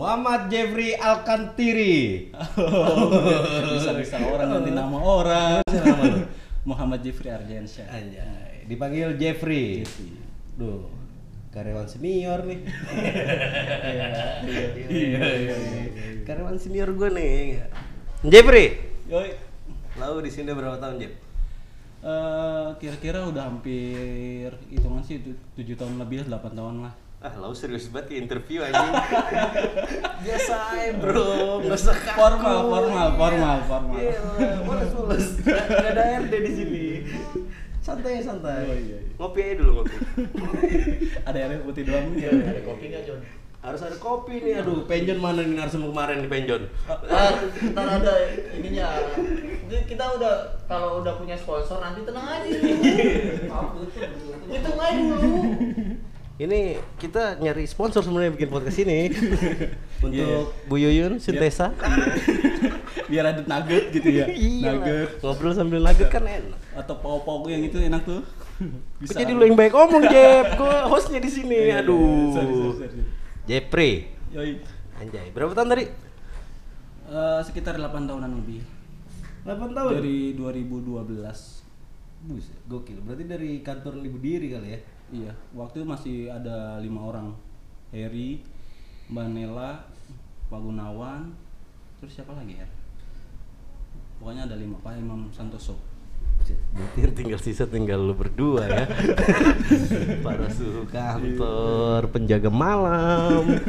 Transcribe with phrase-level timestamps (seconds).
[0.00, 2.32] Muhammad Jeffrey Alkantiri.
[3.70, 6.24] bisa bisa orang ganti nama orang nama?
[6.64, 9.84] Muhammad Jeffrey Ardiansyah Anjay, dipanggil Jeffrey.
[9.84, 10.16] Jeffrey.
[10.56, 10.88] Duh,
[11.52, 12.60] karyawan senior nih.
[14.88, 15.54] iya iya
[16.24, 17.60] Karyawan senior gue nih.
[18.22, 18.66] Jeffrey,
[19.04, 19.36] Yoi.
[19.96, 21.12] lalu di sini berapa tahun, Jeff?
[22.00, 27.52] Eh, kira-kira udah hampir hitungan sih tu- tujuh tahun lebih 8 tahun lah Ah, lalu
[27.52, 28.96] serius banget ke interview anjing.
[30.24, 31.60] Biasa aja, Bro.
[31.60, 32.16] Enggak usah kaku.
[32.16, 34.00] Formal, formal, formal, formal.
[34.00, 34.20] Iya,
[34.64, 35.26] mulus, mulus.
[35.44, 36.84] Enggak ada RD di sini.
[37.84, 38.64] Santai, santai.
[38.64, 39.12] Oh, iya, iya.
[39.20, 39.96] Ngopi aja dulu ngopi.
[41.28, 43.20] ada air putih doang Iya, ada kopi nggak John?
[43.60, 46.62] Harus ada kopi nih, aduh penjon mana nih narsum kemarin nih penjon?
[46.88, 48.12] Ah, ntar ada
[48.56, 48.96] ininya.
[49.68, 52.48] Jadi kita udah kalau udah punya sponsor nanti tenang aja.
[54.56, 55.40] Hitung aja dulu.
[56.40, 56.60] Ini
[56.96, 59.12] kita nyari sponsor sebenarnya bikin podcast ini
[60.04, 60.48] untuk Iya.
[60.64, 61.76] Bu Yuyun Sintesa.
[63.10, 64.72] biar ada nugget gitu ya Iya.
[64.72, 66.56] nugget Ngobrol sambil nugget kan enak.
[66.72, 68.22] atau pau-pau yang itu enak tuh
[69.00, 70.52] Kok jadi lu yang baik omong, Jep.
[70.54, 71.56] Gue hostnya di sini.
[71.56, 72.28] Iya, iya, Aduh.
[72.30, 73.04] sorry, sorry, sorry.
[73.48, 73.90] Jepri.
[74.30, 74.60] Yoi.
[74.96, 75.84] Anjay, berapa tahun tadi?
[77.08, 78.60] Eh, sekitar 8 tahunan lebih
[79.42, 81.64] 8 dari 2012
[82.20, 83.00] Buset, gokil.
[83.00, 84.80] Berarti dari kantor ibu diri kali ya?
[85.10, 87.34] Iya waktu itu masih ada lima orang
[87.90, 88.42] Heri
[89.10, 89.84] Mbak Nela
[90.46, 91.34] Pak Gunawan
[91.98, 92.66] terus siapa lagi ya
[94.22, 95.90] pokoknya ada lima Pak Imam Santoso
[96.96, 98.88] Berarti tinggal sisa tinggal lu berdua ya.
[100.24, 103.44] Para suhu kantor, penjaga malam.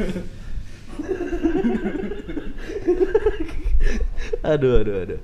[4.52, 5.20] aduh, aduh, aduh.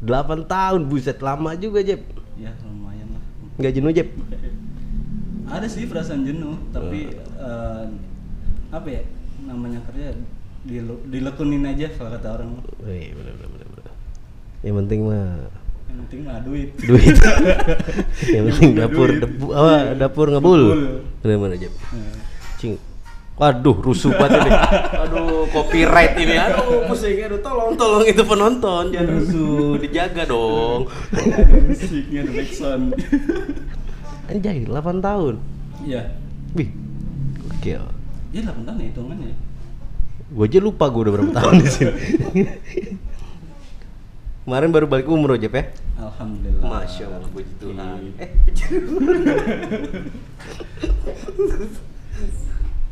[0.00, 2.00] 8 tahun, buset lama juga, Jep.
[2.38, 3.22] ya lumayan lah
[3.58, 4.08] Nggak jenuh, Jep?
[5.44, 7.84] ada sih perasaan jenuh tapi eh,
[8.70, 9.02] apa ya
[9.44, 10.16] namanya kerja
[11.04, 12.48] dilekunin aja kalau kata orang
[12.80, 13.92] Wih, bener, bener, bener, bener.
[14.64, 15.28] Yang penting mah
[15.84, 17.16] yang penting mah duit duit.
[18.32, 19.20] yang penting dapur Duit.
[19.22, 20.62] debu, apa, dapur ngebul.
[21.20, 21.70] Bener mana, Jep?
[21.70, 22.16] Eh,
[22.58, 22.74] Cing.
[23.34, 24.50] Waduh, rusuh banget ini.
[25.06, 26.34] Aduh, copyright ini.
[26.38, 27.18] Aduh, pusing.
[27.18, 30.86] Aduh, tolong, tolong itu penonton jangan rusuh, dijaga dong.
[31.12, 32.84] ada musiknya ada backsound
[34.24, 35.34] Anjay, 8 tahun.
[35.84, 36.02] iya
[36.54, 36.70] Wih.
[37.50, 37.82] Gokil.
[38.32, 39.36] iya 8 tahun ya hitungannya ya.
[40.32, 41.92] Gue aja lupa gue udah berapa tahun di sini.
[44.44, 45.64] Kemarin baru balik umroh, Jep ya?
[45.96, 48.00] Alhamdulillah Masya Allah, puji Tuhan.
[48.20, 48.28] Eh.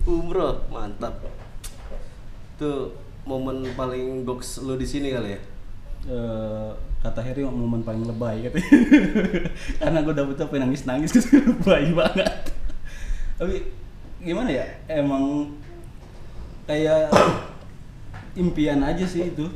[0.08, 1.22] Umroh, mantap.
[2.56, 5.40] Itu momen paling goks lu di sini kali ya?
[6.02, 8.70] Eh, kata Heri momen paling lebay katanya
[9.82, 12.50] karena gue dapet apa nangis nangis gitu lebay banget.
[13.38, 13.70] Tapi
[14.18, 14.66] gimana ya?
[14.90, 15.54] Emang
[16.66, 17.10] kayak
[18.42, 19.46] impian aja sih itu.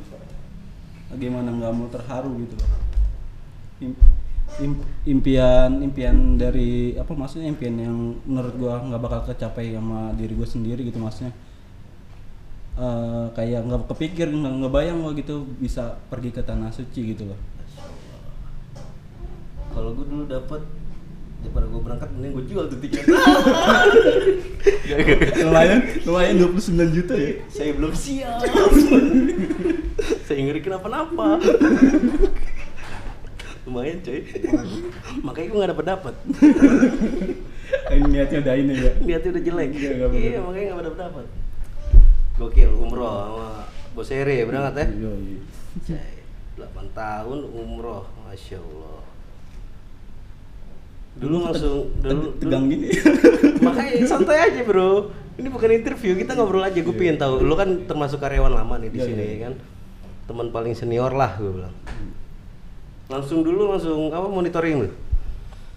[1.18, 2.70] Gimana nggak mau terharu gitu loh.
[3.82, 4.00] Im-
[4.62, 7.50] im- impian impian dari apa maksudnya?
[7.50, 11.34] Impian yang menurut gua nggak bakal kecapai sama diri gue sendiri gitu maksudnya
[12.76, 17.40] Eh, kayak nggak kepikir nggak ngebayang gua gitu bisa pergi ke tanah suci gitu loh
[19.72, 20.60] Kalau gue dulu dapet
[21.40, 23.00] daripada gue berangkat mending gue jual tuh tiket.
[25.48, 28.44] lumayan lumayan 29 juta ya Saya belum siap.
[30.28, 31.40] Saya ngeri kenapa-napa.
[33.64, 34.20] Lumayan coy.
[35.24, 36.14] Makanya gue gak dapet dapet.
[37.88, 39.70] ini niatnya udah ini ya Niatnya udah jelek.
[39.76, 39.92] Iya.
[40.12, 41.26] Iya makanya gak dapet dapet.
[42.36, 43.48] Gokil umroh sama
[43.96, 44.86] bos Ere berangkat ya.
[45.88, 46.20] Cai,
[46.54, 49.00] 8 tahun umroh, masya Allah.
[51.16, 52.92] Dulu langsung, dulu, Teg- tegang gini
[53.64, 55.08] Makanya santai aja bro.
[55.36, 56.76] Ini bukan interview, kita ngobrol aja.
[56.76, 57.40] Gue pengen tahu.
[57.40, 59.36] Lu kan termasuk karyawan lama nih di Iya, sini iya.
[59.48, 59.52] kan.
[60.26, 61.72] Teman paling senior lah gue bilang.
[63.08, 64.88] Langsung dulu langsung apa monitoring lu?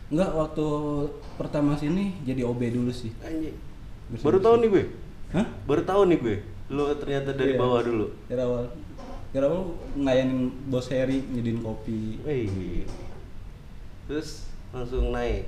[0.10, 0.66] Enggak, waktu
[1.36, 3.16] pertama sini jadi OB dulu sih.
[3.19, 3.56] Anjing.
[4.19, 4.83] Baru tahu nih gue.
[5.31, 5.48] Hah?
[5.63, 6.38] Baru tahu nih gue.
[6.69, 7.60] Lu ternyata dari Iya.
[7.60, 8.06] bawah dulu.
[8.30, 8.66] Dari awal.
[9.30, 9.62] Dari awal
[9.94, 12.21] ngelayanin bos Heri, nyediin kopi.
[12.21, 12.86] Wih.
[14.06, 15.45] Terus langsung naik.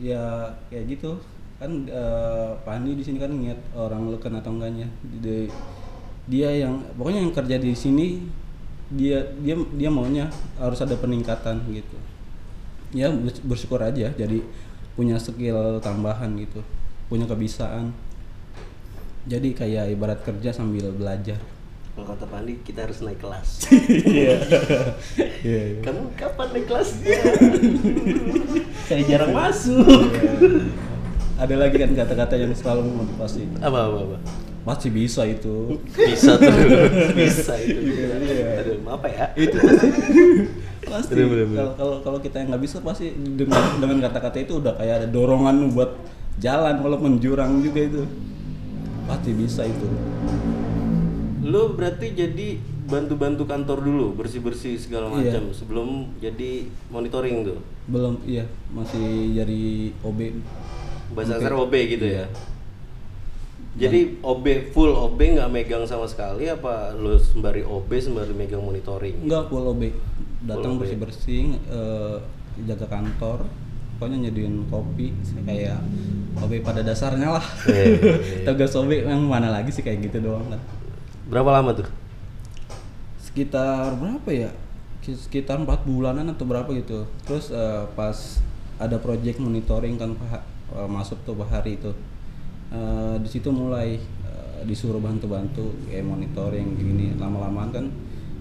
[0.00, 1.20] Ya kayak gitu.
[1.56, 4.88] Kan eh, Pak Andi di sini kan ngeliat orang leken atau enggaknya.
[5.20, 5.48] Dia,
[6.24, 8.06] dia yang pokoknya yang kerja di sini
[8.90, 10.26] dia dia dia maunya
[10.56, 11.96] harus ada peningkatan gitu.
[12.90, 14.40] Ya bers- bersyukur aja jadi
[14.96, 16.64] punya skill tambahan gitu.
[17.08, 17.92] Punya kebisaan.
[19.28, 21.36] Jadi kayak ibarat kerja sambil belajar.
[21.92, 23.68] Kalau kata Pandi kita harus naik kelas.
[23.90, 24.40] Iya.
[25.44, 25.60] Iya.
[25.76, 25.80] iya.
[25.84, 27.20] Kamu kapan naik kelasnya?
[28.88, 30.08] Saya jarang masuk.
[31.36, 33.44] Ada lagi kan kata-kata yang selalu memotivasi.
[33.60, 34.18] Apa apa apa?
[34.60, 36.52] pasti bisa itu Bisa tuh.
[37.18, 37.80] Bisa itu.
[37.96, 38.60] Iya.
[38.60, 39.24] Aduh, apa ya?
[39.36, 39.56] itu
[40.90, 41.14] pasti
[41.54, 45.70] kalau kalau kita yang nggak bisa pasti dengan dengan kata-kata itu udah kayak ada dorongan
[45.70, 45.92] buat
[46.40, 48.02] jalan walaupun jurang juga itu
[49.10, 49.86] pasti bisa itu
[51.42, 52.48] Lu berarti jadi
[52.84, 55.34] bantu-bantu kantor dulu, bersih-bersih segala Iya.
[55.34, 56.50] macam sebelum jadi
[56.88, 57.58] monitoring tuh.
[57.86, 59.02] belum iya masih
[59.32, 59.62] jadi
[60.00, 60.20] OB
[61.10, 61.42] Bahasa Oke.
[61.42, 62.22] kasar OB gitu ya.
[62.22, 62.26] Iya.
[63.80, 69.18] Jadi OB full OB nggak megang sama sekali apa lu sembari OB sembari megang monitoring?
[69.20, 69.82] enggak full OB
[70.44, 70.80] datang Full OB.
[70.82, 71.42] bersih bersih
[72.60, 73.46] jaga kantor
[74.00, 75.12] pokoknya nyediain kopi
[75.44, 75.76] kayak
[76.40, 77.44] OB pada dasarnya lah.
[77.68, 78.44] Iya, iya, iya.
[78.48, 80.56] tugas OB yang mana lagi sih kayak gitu doang lah.
[81.28, 81.88] Berapa lama tuh?
[83.20, 84.50] sekitar berapa ya?
[85.04, 87.04] Sekitar empat bulanan atau berapa gitu.
[87.28, 88.40] Terus eh, pas
[88.80, 91.92] ada project monitoring kan eh, masuk tuh Hari itu.
[92.72, 97.84] Eh, di situ mulai eh, disuruh bantu-bantu kayak monitoring gini lama-lamaan kan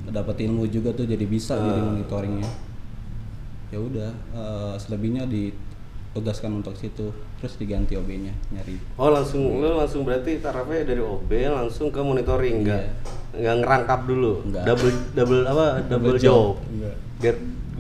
[0.10, 2.69] dapat ilmu juga tuh jadi bisa jadi monitoringnya
[3.69, 8.75] ya udah eh, selebihnya ditugaskan untuk situ terus diganti OB-nya nyari.
[9.00, 12.92] Oh langsung lu langsung berarti tarafnya dari OB langsung ke monitoring enggak
[13.30, 13.56] nggak?
[13.63, 14.31] Ngerangkap dulu?
[14.50, 14.66] Nggak.
[14.66, 15.68] double double apa?
[15.86, 16.57] Double, Double job,
[17.19, 17.36] biar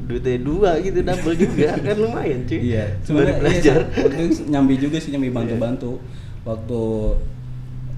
[0.09, 1.69] duitnya dua gitu double juga.
[1.85, 2.59] Kan lumayan cuy.
[2.73, 3.79] Iya, sebenarnya belajar.
[3.85, 5.91] iya, waktu itu nyambi juga sih nyambi bantu-bantu.
[6.47, 6.81] Waktu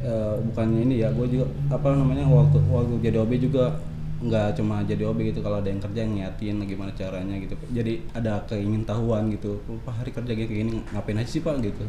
[0.03, 3.79] eh, bukannya ini ya, gue juga apa namanya waktu waktu jadi OB juga
[4.21, 7.57] nggak cuma jadi OB gitu kalau ada yang kerja ngiatin gimana caranya gitu.
[7.73, 9.57] Jadi ada keingintahuan gitu.
[9.65, 11.83] "Oh, Pak hari kerja kayak gini ngapain aja sih Pak gitu.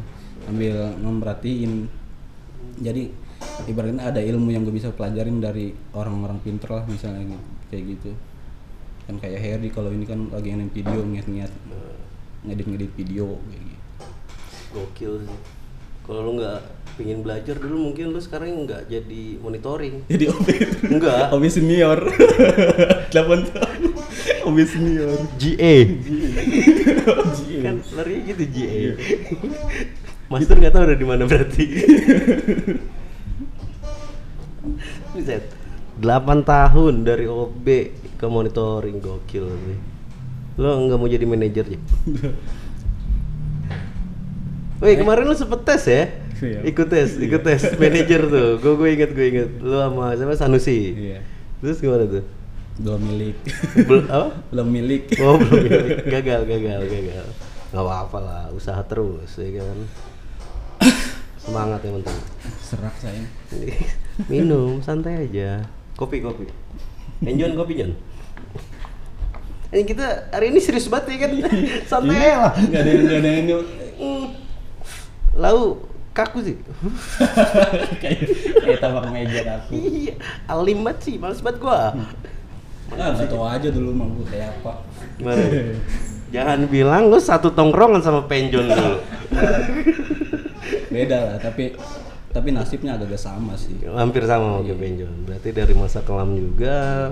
[0.49, 1.85] Ambil memperhatiin.
[2.81, 3.13] Jadi
[3.69, 8.11] ibaratnya ada ilmu yang gue bisa pelajarin dari orang-orang pinter lah misalnya gitu, kayak gitu
[9.03, 11.51] kan kayak Harry kalau ini kan lagi ngirim video ngiat-ngiat
[12.47, 13.83] ngedit-ngedit video kayak gitu.
[14.71, 15.39] gokil sih
[16.03, 16.59] kalau lu nggak
[16.93, 20.03] pingin belajar dulu mungkin lu sekarang nggak jadi monitoring.
[20.11, 20.47] Jadi OB
[20.93, 21.33] Enggak.
[21.33, 21.99] OB senior.
[23.15, 23.79] 8 tahun.
[24.43, 25.17] OB senior.
[25.39, 25.75] GA
[27.63, 28.79] kan lari gitu GA
[30.27, 31.65] Master nggak tahu udah di mana berarti.
[35.15, 35.43] Buset
[36.01, 37.67] 8 tahun dari OB
[38.19, 39.79] ke monitoring gokil sih.
[40.59, 41.79] Lo nggak mau jadi manajer ya
[44.77, 46.03] Woi kemarin lu sempet tes ya?
[46.35, 46.59] Iya.
[46.65, 48.49] Ikut tes, ikut tes manajer tuh.
[48.57, 49.49] Gue gue inget gue inget.
[49.57, 50.91] Lu sama siapa Sanusi.
[50.91, 51.19] Iya
[51.59, 52.25] Terus gimana tuh?
[52.73, 53.37] belum milik
[53.85, 54.29] Belum apa?
[54.49, 55.81] belum milik Oh belum ya.
[56.11, 57.27] gagal gagal gagal.
[57.69, 59.77] Gak apa-apa lah, usaha terus ya kan.
[61.37, 62.17] Semangat yang penting.
[62.59, 63.27] serak sayang
[64.31, 65.61] Minum santai aja.
[65.93, 66.49] Kopi kopi.
[67.21, 67.93] Enjon kopi Jon.
[69.69, 71.31] Ini kita hari ini serius banget ya kan?
[71.83, 72.35] Santai Iya.
[72.37, 72.51] lah.
[72.57, 73.47] nggak ada yang nggak ada yang.
[75.33, 75.81] Lau
[76.13, 76.57] kaku sih.
[78.01, 78.19] kayak
[78.61, 80.13] kayak meja aku Iya,
[80.45, 81.93] alim banget sih, males banget gua.
[82.93, 84.85] ah nggak tahu aja dulu mah kayak apa
[85.17, 85.41] Gimana?
[86.29, 89.01] Jangan bilang lu satu tongkrongan sama penjon dulu.
[90.93, 91.73] beda lah tapi
[92.29, 95.13] tapi nasibnya agak sama sih Hampir sama sama kayak penjon.
[95.25, 97.09] Berarti dari masa kelam juga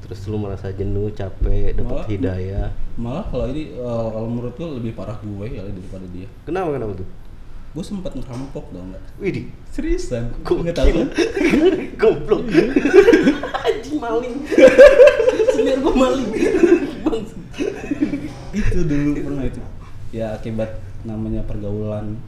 [0.00, 2.72] terus lu merasa jenuh, capek, dapat hidayah.
[2.98, 6.92] malah kalau ini eh, kalau menurut gue lebih parah gue ya daripada dia Kenapa kenapa
[6.98, 7.08] tuh?
[7.70, 10.66] Gue sempat ngerampok dong nggak Widih, seriusan Gokil.
[10.66, 10.90] nggak tahu
[12.00, 12.42] goblok.
[13.62, 14.34] Anjing maling.
[15.54, 16.28] Senior gua maling.
[17.06, 17.22] Bang.
[18.50, 19.60] itu dulu pernah itu
[20.10, 20.74] ya akibat
[21.06, 22.18] namanya pergaulan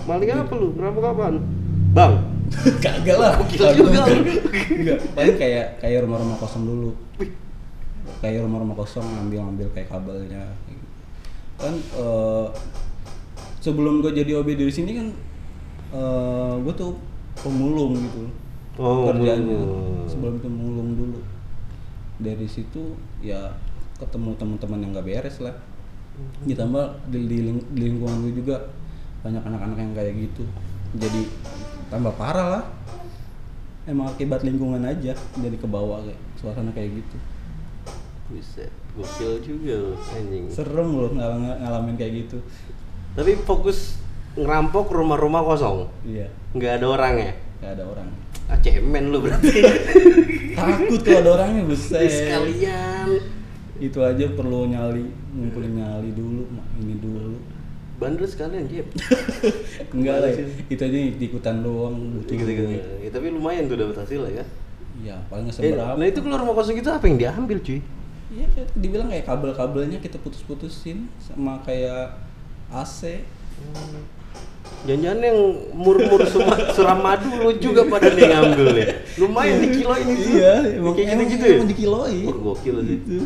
[0.00, 0.74] Maling apa lu?
[0.74, 1.34] Kenapa kapan?
[1.94, 2.14] Bang.
[2.82, 4.02] kagak lah Kagak, juga.
[4.74, 4.98] enggak.
[5.14, 6.90] Paling kayak kayak rumah-rumah kosong dulu
[8.18, 10.88] kayak rumah-rumah kosong ngambil-ngambil kayak kabelnya kayak gitu.
[11.60, 12.46] kan eh,
[13.60, 15.08] sebelum gue jadi OB di sini kan
[15.90, 16.96] eh gue tuh
[17.36, 18.22] pemulung gitu.
[18.80, 19.44] Oh, kerjanya.
[19.44, 20.08] pemulung.
[20.08, 21.20] sebelum itu mulung dulu.
[22.20, 23.52] Dari situ ya
[24.00, 25.54] ketemu teman-teman yang nggak beres lah.
[26.44, 28.56] Ditambah di, di, ling- di lingkungan gue juga
[29.20, 30.44] banyak anak-anak yang kayak gitu.
[30.96, 31.22] Jadi
[31.88, 32.64] tambah parah lah.
[33.88, 37.16] Emang akibat lingkungan aja jadi ke bawah kayak suasana kayak gitu.
[38.30, 40.46] Buset, gokil juga lu anjing.
[40.46, 42.38] serem loh ngal- ngalamin kayak gitu
[43.20, 44.00] Tapi fokus
[44.32, 45.92] ngerampok rumah-rumah kosong.
[46.02, 47.32] iya Nggak ada orangnya.
[47.60, 48.08] nggak ada orang
[48.48, 49.52] Ah, cemen lu berarti.
[50.58, 53.08] takut kalau ada orangnya buset Sekalian.
[53.78, 56.44] itu aja perlu nyali ngumpulin nyali dulu
[56.76, 57.36] ini dulu
[57.96, 58.88] Bandel sekalian, Jep.
[59.92, 60.30] enggak lah
[60.66, 62.62] itu aja ikutan doang butuh gitu, gitu.
[62.66, 62.82] duit.
[62.98, 64.44] Ya, tapi lumayan tuh dapat hasil ya.
[64.96, 67.80] iya paling nggak Eh, seberapa nah itu kalau rumah kosong itu apa yang diambil, cuy?
[68.30, 72.16] iya dibilang kayak kabel-kabelnya kita putus-putusin sama kayak
[72.70, 73.00] AC
[74.80, 75.38] Jangan-jangan yang
[75.76, 76.24] mur-mur
[76.76, 78.88] Suramadu lu juga pada nih ngambil ya.
[79.20, 80.32] Lumayan di kilo ini tuh.
[80.32, 81.56] Iya, emang kayak emang, gitu-gitu ya.
[81.60, 82.18] emang dikiloi.
[82.24, 82.88] Wah, gokil sih.
[82.96, 83.16] Gitu.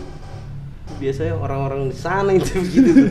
[0.98, 3.06] Biasanya orang-orang di sana itu begitu tuh.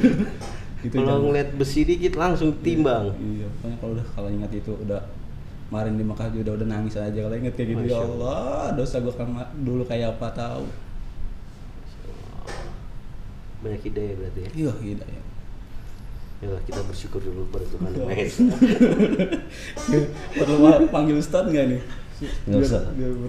[0.84, 3.16] Itu Kalau ngeliat besi dikit langsung timbang.
[3.16, 5.02] Iya, pokoknya kalau udah kalau ingat itu udah
[5.72, 8.44] kemarin di Mekah juga udah, udah nangis aja kalau inget kayak gitu Masya ya Allah.
[8.76, 10.64] Dosa gua kama- dulu kayak apa tahu
[13.64, 14.50] Banyak ide berarti ya.
[14.60, 15.04] iya gitu
[16.44, 18.24] ya kita bersyukur dulu pada Tuhan Yang Maha.
[18.28, 18.44] Esa.
[20.36, 21.82] perlu panggil Ustadz nggak nih
[22.48, 22.82] Nggak usah.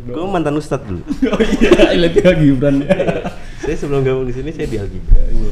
[0.07, 1.03] Gue mantan ustadz dulu.
[1.35, 2.95] oh iya lihat ya Gibran ya
[3.65, 5.01] saya sebelum gabung di sini saya di Algi.
[5.01, 5.51] Iya,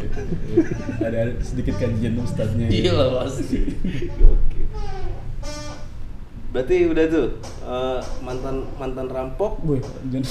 [1.00, 3.72] ada ada sedikit kajian Ustadznya Iya lah pasti.
[4.20, 4.66] Gokil.
[6.52, 7.26] Berarti udah tuh
[7.64, 9.80] eh, mantan mantan rampok, Boy,
[10.12, 10.28] jangan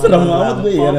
[0.00, 0.90] serem amat gue ya.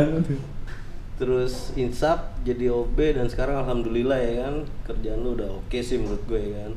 [1.22, 6.26] Terus insap jadi OB dan sekarang alhamdulillah ya kan kerjaan lu udah oke sih menurut
[6.26, 6.74] gue ya kan.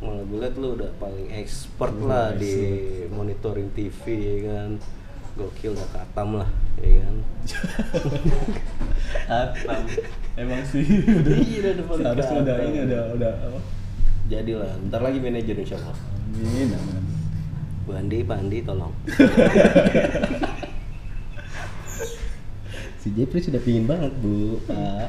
[0.00, 2.56] Malah gue liat lu udah paling expert lah di
[3.12, 4.80] monitoring TV ya kan.
[5.36, 6.48] Gokil udah katam lah
[6.80, 7.16] ya kan.
[9.44, 9.82] Atam.
[10.40, 11.36] Emang sih udah.
[11.36, 12.68] Iya, udah paling Seharusnya udah katam.
[12.72, 13.60] ini udah udah apa?
[14.32, 15.96] Jadilah, ntar lagi manajer insya Allah.
[16.40, 17.04] Amin, amin.
[17.84, 18.92] Bu Andi, Pak Andi tolong.
[23.08, 25.08] Si Jepri sudah pingin banget bu, Pak.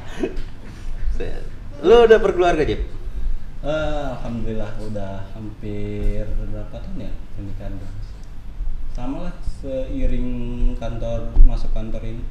[1.19, 1.43] Saya-
[1.83, 2.79] Lu udah berkeluarga, Jep?
[3.59, 7.75] Eh, Alhamdulillah udah hampir berapa tahun ya pernikahan?
[8.95, 10.31] Sama lah seiring
[10.79, 12.23] kantor masuk kantor ini.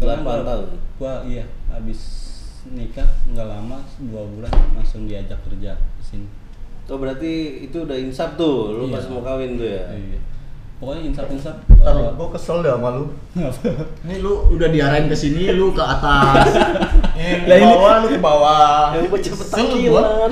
[0.00, 0.66] Delapan gua- tahun?
[0.96, 2.00] Gua iya habis
[2.72, 6.24] nikah nggak lama dua bulan langsung diajak kerja ke sini.
[6.88, 7.28] Oh berarti
[7.68, 8.96] itu udah insap tuh, lu Iya.
[8.96, 9.84] pas mau kawin tuh ya?
[9.92, 10.16] Iya.
[10.80, 11.56] Pokoknya insap insap.
[11.68, 13.04] Ntar gue kesel deh sama lu.
[14.00, 16.56] Ini lu udah diarahin ke sini, lu ke atas.
[17.20, 18.80] Yang Lah ke ini- bawah, lu ke bawah.
[18.96, 19.44] Yang baca Kesel gua.
[19.44, 20.30] petakilan.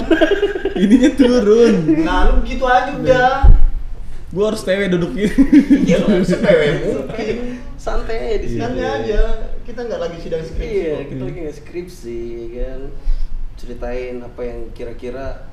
[0.73, 1.75] Ininya turun.
[2.01, 3.33] Nah, lu begitu aja udah.
[4.29, 5.33] Gua harus tewe duduk gini.
[5.85, 7.37] Iya, lu sepewe mungkin.
[7.77, 8.61] Santai di sini.
[8.61, 9.21] Santai aja.
[9.65, 10.65] Kita nggak lagi sidang skripsi.
[10.65, 12.21] Iya, kita lagi nge-skripsi
[12.57, 12.81] kan.
[13.57, 15.48] Ceritain apa yang kira-kira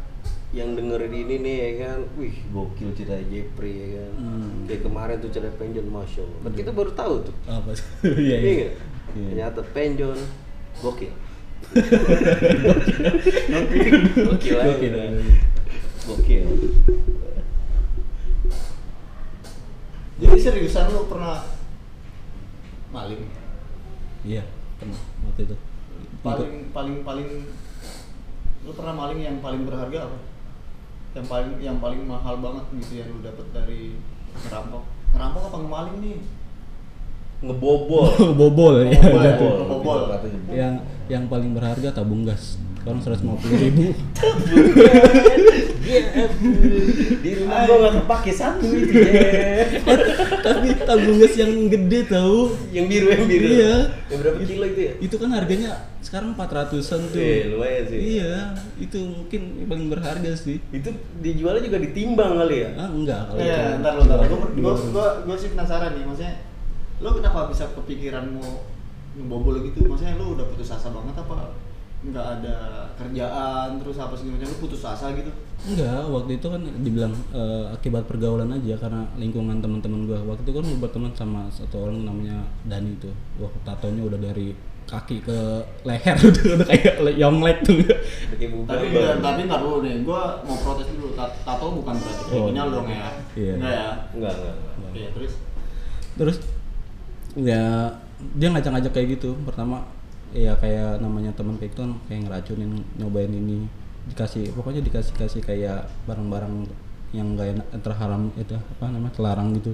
[0.55, 1.99] yang dengerin ini nih ya kan.
[2.15, 4.11] Wih, gokil cerita Jepri ya kan.
[4.15, 4.63] Hmm.
[4.63, 6.55] Kayak kemarin tuh cerita Penjon, Masya Allah.
[6.55, 7.35] Kita baru tahu tuh.
[7.43, 7.83] Apa sih?
[8.15, 8.69] Iya Iya iya.
[9.11, 9.27] Iya.
[9.35, 10.15] Ternyata Penjon,
[10.79, 11.11] gokil.
[13.51, 13.93] Gokil.
[14.31, 14.55] Gokil.
[14.55, 14.95] Gokil.
[16.07, 16.45] Gokil.
[20.15, 21.43] Jadi seriusan lu pernah
[22.95, 23.27] maling?
[24.23, 24.47] Iya,
[24.79, 25.55] pernah waktu itu.
[26.23, 27.27] Paling paling paling
[28.63, 30.34] lu pernah maling yang paling berharga apa?
[31.15, 33.95] Yang paling yang paling mahal banget gitu yang lu dapat dari
[34.35, 34.83] ngerampok.
[35.15, 36.17] Ngerampok apa ngemaling nih?
[37.39, 38.05] Ngebobol.
[38.39, 38.99] bobol ya.
[38.99, 39.99] Ngebobol, ngebobol.
[40.51, 40.73] Yang
[41.07, 42.59] yang paling berharga tabung gas.
[42.85, 43.85] Sekarang 150 ribu.
[47.25, 49.81] Di rumah gua nggak kepake satu itu Jep.
[50.45, 52.53] Tapi tabung gas yang gede tahu.
[52.69, 53.47] Yang biru yang biru.
[53.49, 53.75] Iya.
[54.05, 54.93] Yang berapa kilo itu ya?
[55.01, 55.69] Itu kan harganya
[56.05, 57.17] sekarang 400-an tuh.
[57.17, 57.99] Eh, lumayan sih.
[58.21, 60.61] Iya, itu mungkin paling berharga sih.
[60.69, 60.89] Itu
[61.25, 62.69] dijualnya juga ditimbang kali ya?
[62.77, 63.81] Ah, enggak kalau Iya, itu.
[63.81, 64.17] ntar lu ntar.
[64.29, 64.89] Gua, Di gua, warung.
[64.93, 66.33] gua, gua sih penasaran nih, maksudnya
[67.01, 68.61] lu kenapa bisa kepikiran mau
[69.17, 69.89] ngebobol gitu?
[69.89, 71.49] Maksudnya lu udah putus asa banget apa?
[72.05, 72.57] Nggak ada
[72.95, 75.31] kerjaan, terus apa segala macam, lu putus asa gitu?
[75.65, 80.19] Enggak, waktu itu kan dibilang eh, akibat pergaulan aja karena lingkungan teman-teman gua.
[80.23, 83.09] Waktu itu kan gua berteman sama satu orang namanya Dani tuh.
[83.35, 84.53] Wah, tatonya udah dari
[84.85, 85.37] kaki ke
[85.81, 87.81] leher udah, udah kayak le- yonglek tuh.
[87.81, 88.45] Tapi
[88.85, 91.09] enggak, tapi ntar dulu nih, gua mau protes dulu.
[91.13, 93.09] Ta- Tato bukan berarti Oh, kriminal dong ya?
[93.33, 93.53] iya.
[93.57, 93.89] Enggak ya?
[94.13, 94.55] Enggak, enggak.
[94.61, 94.85] enggak.
[94.85, 95.33] Oke, terus
[96.15, 96.37] Terus
[97.35, 97.63] ya
[98.37, 99.33] dia ngajak-ngajak kayak gitu.
[99.41, 99.83] Pertama
[100.35, 103.65] ya kayak namanya teman kayak itu kan kayak ngeracunin nyobain ini.
[104.11, 106.67] Dikasih pokoknya dikasih kasih kayak barang-barang
[107.15, 109.71] yang gak enak terharam itu apa namanya terlarang gitu.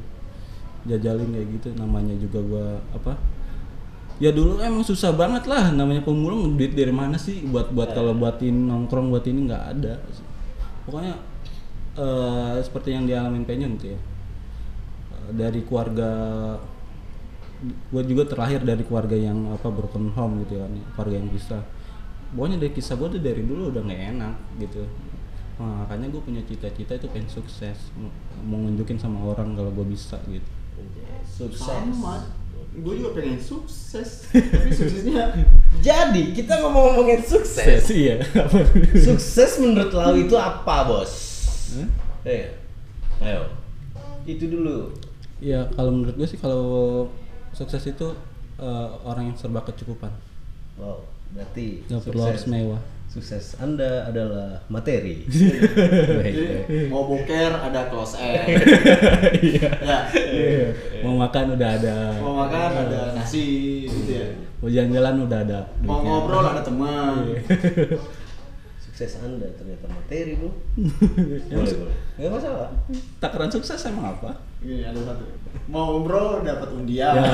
[0.86, 3.14] Jajalin kayak gitu namanya juga gua apa
[4.22, 7.42] ya dulu emang susah banget lah namanya pemulung duit dari mana sih?
[7.42, 9.98] Buat buat kalau buatin nongkrong buat ini nggak ada.
[10.86, 11.18] Pokoknya
[11.98, 14.00] eh, seperti yang dialamin penyon gitu ya.
[15.32, 16.12] Dari keluarga
[17.62, 21.58] gue juga terlahir dari keluarga yang apa broken home gitu kan keluarga yang bisa
[22.34, 24.84] pokoknya dari kisah gue tuh dari dulu udah nggak enak gitu
[25.62, 27.94] Nah, makanya gue punya cita-cita itu pengen sukses
[28.42, 30.48] mau nunjukin sama orang kalau gue bisa gitu
[31.22, 31.62] Sukses.
[31.62, 32.26] sama.
[32.72, 35.38] Gue juga pengen sukses, tapi suksesnya
[35.86, 37.84] Jadi, kita ngomong-ngomongin sukses.
[37.94, 38.26] iya
[38.96, 41.14] Sukses menurut Lau itu apa, Bos?
[41.78, 41.90] Hah?
[42.26, 42.58] Eh,
[43.22, 43.54] ayo.
[44.26, 44.98] Itu dulu.
[45.38, 47.06] ya kalau menurut gue sih kalau
[47.52, 48.08] sukses itu
[48.58, 50.12] eh, orang yang serba kecukupan
[50.80, 51.04] Wow,
[51.36, 52.52] berarti nggak perlu harus sukses.
[52.52, 52.82] mewah
[53.12, 55.28] Sukses Anda adalah materi.
[56.92, 58.40] Mau boker ada close end.
[59.52, 59.68] Iya.
[59.84, 60.00] ya.
[60.16, 60.68] Iya.
[61.04, 62.16] Mau makan udah ada.
[62.24, 64.32] Mau makan ada nasi gitu ya.
[64.64, 65.60] Mau jalan-jalan udah ada.
[65.84, 67.36] Mau ngobrol ada teman.
[69.02, 70.54] Sukses Anda ternyata materi, Bro.
[70.78, 71.98] Ya, boleh, boleh.
[72.22, 72.70] Enggak masalah.
[73.18, 74.46] Takaran sukses emang apa?
[74.62, 75.26] Ini ada satu.
[75.66, 77.18] Mau ngobrol dapat undian.
[77.18, 77.34] Ya.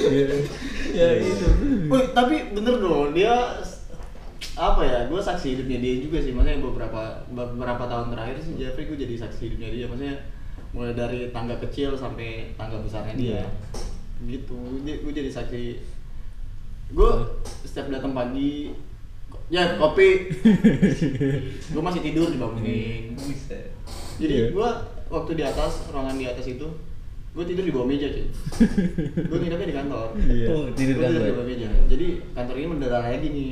[0.00, 0.26] Iya.
[0.94, 1.46] ya itu.
[1.90, 3.52] Wih, tapi bener dong dia
[4.56, 8.88] apa ya gue saksi hidupnya dia juga sih maksudnya beberapa beberapa tahun terakhir sih Jeffrey
[8.88, 10.16] gue jadi saksi hidupnya dia maksudnya
[10.72, 13.44] mulai dari tangga kecil sampai tangga besarnya dia
[14.24, 15.62] gitu gue jadi saksi
[16.96, 17.10] gue
[17.68, 18.72] setiap datang pagi
[19.50, 20.08] ya kopi.
[21.74, 23.18] Gue masih tidur dibangunin.
[24.20, 24.68] Jadi gue
[25.10, 26.68] waktu di atas ruangan di atas itu
[27.30, 28.26] gue tidur di bawah meja cuy.
[29.26, 30.08] Gue nginepnya di kantor.
[30.18, 30.46] Iya.
[30.50, 31.22] Oh, tidur Gua kantor.
[31.26, 31.68] di bawah meja.
[31.90, 33.50] Jadi kantor ini mendadak lagi nih.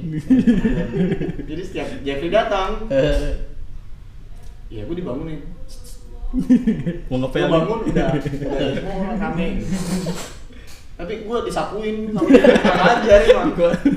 [1.50, 2.87] Jadi setiap Jeffrey datang
[4.69, 5.40] ya gue dibangunin.
[7.09, 7.49] Mau gue ngepel.
[7.49, 9.47] bangun udah udah semua orang rame
[10.99, 13.50] tapi gue disapuin sama dia kurang ajar emang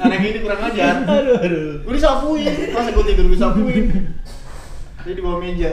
[0.05, 1.69] anak ini kurang ajar Aduh, aduh.
[1.81, 3.85] gue disapuin masa gue tidur gue disapuin
[5.01, 5.71] dia di bawah meja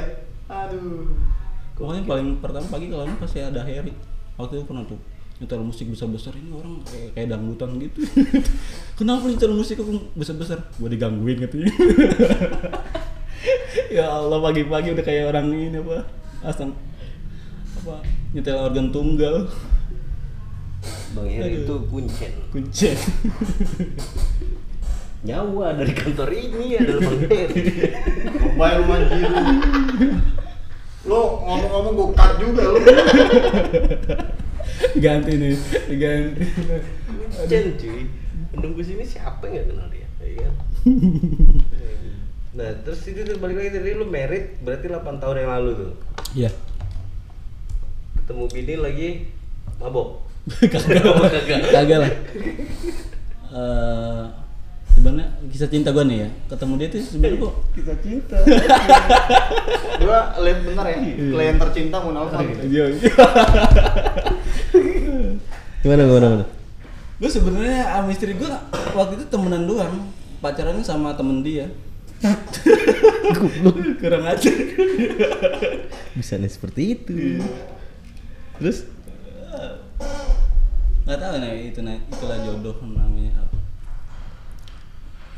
[0.49, 1.29] aduh
[1.79, 3.95] Pokoknya paling pertama pagi kalau ini pasti ada Harry.
[4.35, 4.99] Waktu itu pernah tuh
[5.39, 8.03] nyetel musik besar-besar ini orang kayak kayak dangdutan gitu.
[8.99, 9.87] Kenapa nyetel musik kok
[10.19, 10.59] besar-besar?
[10.75, 11.71] Gua digangguin katanya.
[13.95, 16.03] ya Allah pagi-pagi udah kayak orang ini apa?
[16.43, 16.75] Asang
[17.79, 18.03] apa
[18.35, 19.47] nyetel organ tunggal
[21.19, 22.33] Bang Heri itu kuncen.
[22.55, 22.95] kuncen
[25.27, 27.63] Nyawa dari kantor ini adalah Bang Heri.
[28.55, 29.31] Lu anjir
[31.03, 32.79] Lo ngomong-ngomong gue cut juga lu
[35.03, 35.59] ganti nih
[35.91, 36.43] diganti
[37.35, 38.01] Kuncen cuy.
[38.55, 40.07] Menunggu sini siapa yang gak kenal dia?
[40.23, 40.51] Iya.
[42.55, 45.93] Nah terus itu tuh balik lagi tadi lu merit berarti 8 tahun yang lalu tuh
[46.37, 46.51] ya
[48.23, 49.11] ketemu bini lagi
[49.81, 50.28] mabok
[50.73, 51.61] kagak Kagak.
[51.71, 51.99] kagak.
[52.01, 52.13] lah.
[53.49, 54.23] Eh,
[54.93, 56.29] sebenarnya kisah cinta gue nih ya.
[56.47, 58.37] Ketemu dia tuh sebenarnya kok Kita cinta.
[59.99, 60.97] Gue lihat bentar ya.
[61.03, 62.85] Klien tercinta mau nelfon Iya.
[65.79, 66.47] Gimana gimana gimana?
[67.19, 68.47] gue sebenarnya sama istri gue
[68.95, 70.07] waktu itu temenan doang.
[70.39, 71.67] Pacarannya sama temen dia.
[74.03, 74.55] Kurang ajar.
[76.15, 77.43] Bisa nih seperti itu.
[78.59, 78.87] Terus
[81.05, 83.33] nggak tahu nih itu nih itulah jodoh namanya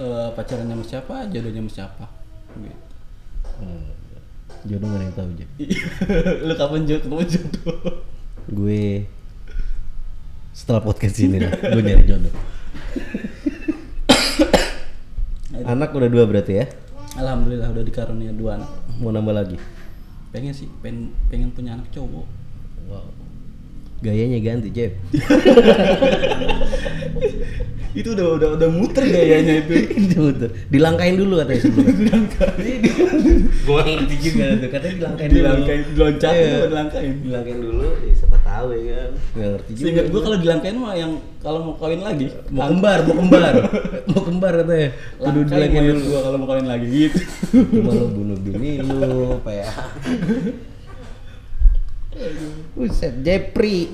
[0.01, 2.05] Eh, pacarannya sama siapa jodohnya sama siapa
[2.57, 2.73] gitu.
[3.61, 3.93] Hmm,
[4.65, 5.45] jodoh gak ada yang tahu aja.
[6.49, 7.77] lu kapan jodoh ketemu jodoh
[8.49, 9.05] Gue
[10.57, 12.33] setelah podcast ini lah, gue nyari jodoh.
[15.69, 16.67] Anak udah dua berarti ya?
[17.11, 19.61] alhamdulillah udah dikarunia dua anak Mau nambah lagi?
[20.31, 22.23] pengen sih pengen pengen punya anak cowok
[22.89, 23.11] Wow.
[24.01, 24.93] Gayanya ganti, Jeb.
[27.91, 29.75] itu udah udah udah muter gayanya itu
[30.15, 30.47] Betul.
[30.71, 32.15] Dilangkain dulu katanya sebelumnya.
[33.67, 34.45] Gua nggak ngerti juga.
[34.57, 35.37] Tuh, katanya dilangkain dulu.
[35.43, 36.47] dilangkain diloncat Iya.
[36.47, 39.11] itu dilangkain Bilangin dulu, ya siapa tahu ya kan.
[39.35, 39.83] Nggak ngerti juga.
[39.85, 43.55] seingat gua kalau dilangkain mah yang kalau mau kawin lagi mau kembar, mau kembar.
[44.07, 44.89] mau kembar katanya.
[44.95, 46.07] Kudu Kudu dilangkain dilangkain dulu.
[46.07, 47.19] gua kalau mau kawin lagi gitu
[47.51, 49.03] Cuma lu bunuh bini lu,
[49.35, 49.67] apa ya?
[52.77, 53.91] Buset, Jepri.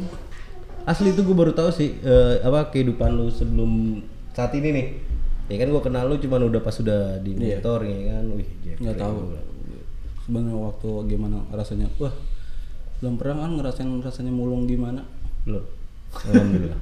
[0.87, 4.03] Asli itu gue baru tahu sih eh, apa kehidupan lu sebelum
[4.35, 4.87] saat ini nih.
[5.51, 8.25] Ya kan gue kenal lu cuman udah pas udah di motor ya kan.
[8.35, 8.83] Wih, Jepri.
[8.87, 9.35] nggak tahu
[10.27, 12.11] sebenarnya waktu gimana rasanya wah
[12.99, 15.07] belum pernah kan ngerasain rasanya mulung gimana
[15.47, 15.63] Belum.
[16.11, 16.81] Alhamdulillah.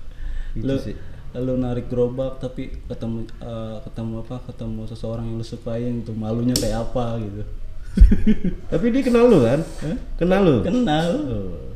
[0.56, 0.96] Itu lu sih.
[1.36, 6.56] lu narik gerobak tapi ketemu eh, ketemu apa ketemu seseorang yang lu sukain tuh malunya
[6.56, 7.44] kayak apa gitu
[8.72, 9.60] Tapi dia kenal lu kan?
[9.60, 9.96] Hah?
[10.18, 10.56] Kenal lu?
[10.64, 11.68] kenal Oh.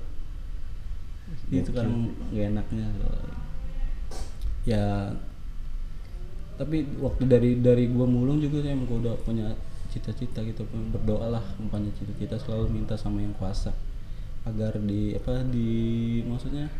[1.52, 1.84] itu kan
[2.32, 2.88] gak enaknya
[4.64, 5.12] ya
[6.56, 9.52] tapi waktu dari dari gua mulung juga saya gua udah punya
[9.90, 13.74] cita-cita gitu berdoa lah punya cita-cita selalu minta sama yang kuasa
[14.46, 16.70] agar di apa di maksudnya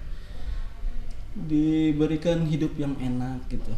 [1.37, 3.73] diberikan hidup yang enak gitu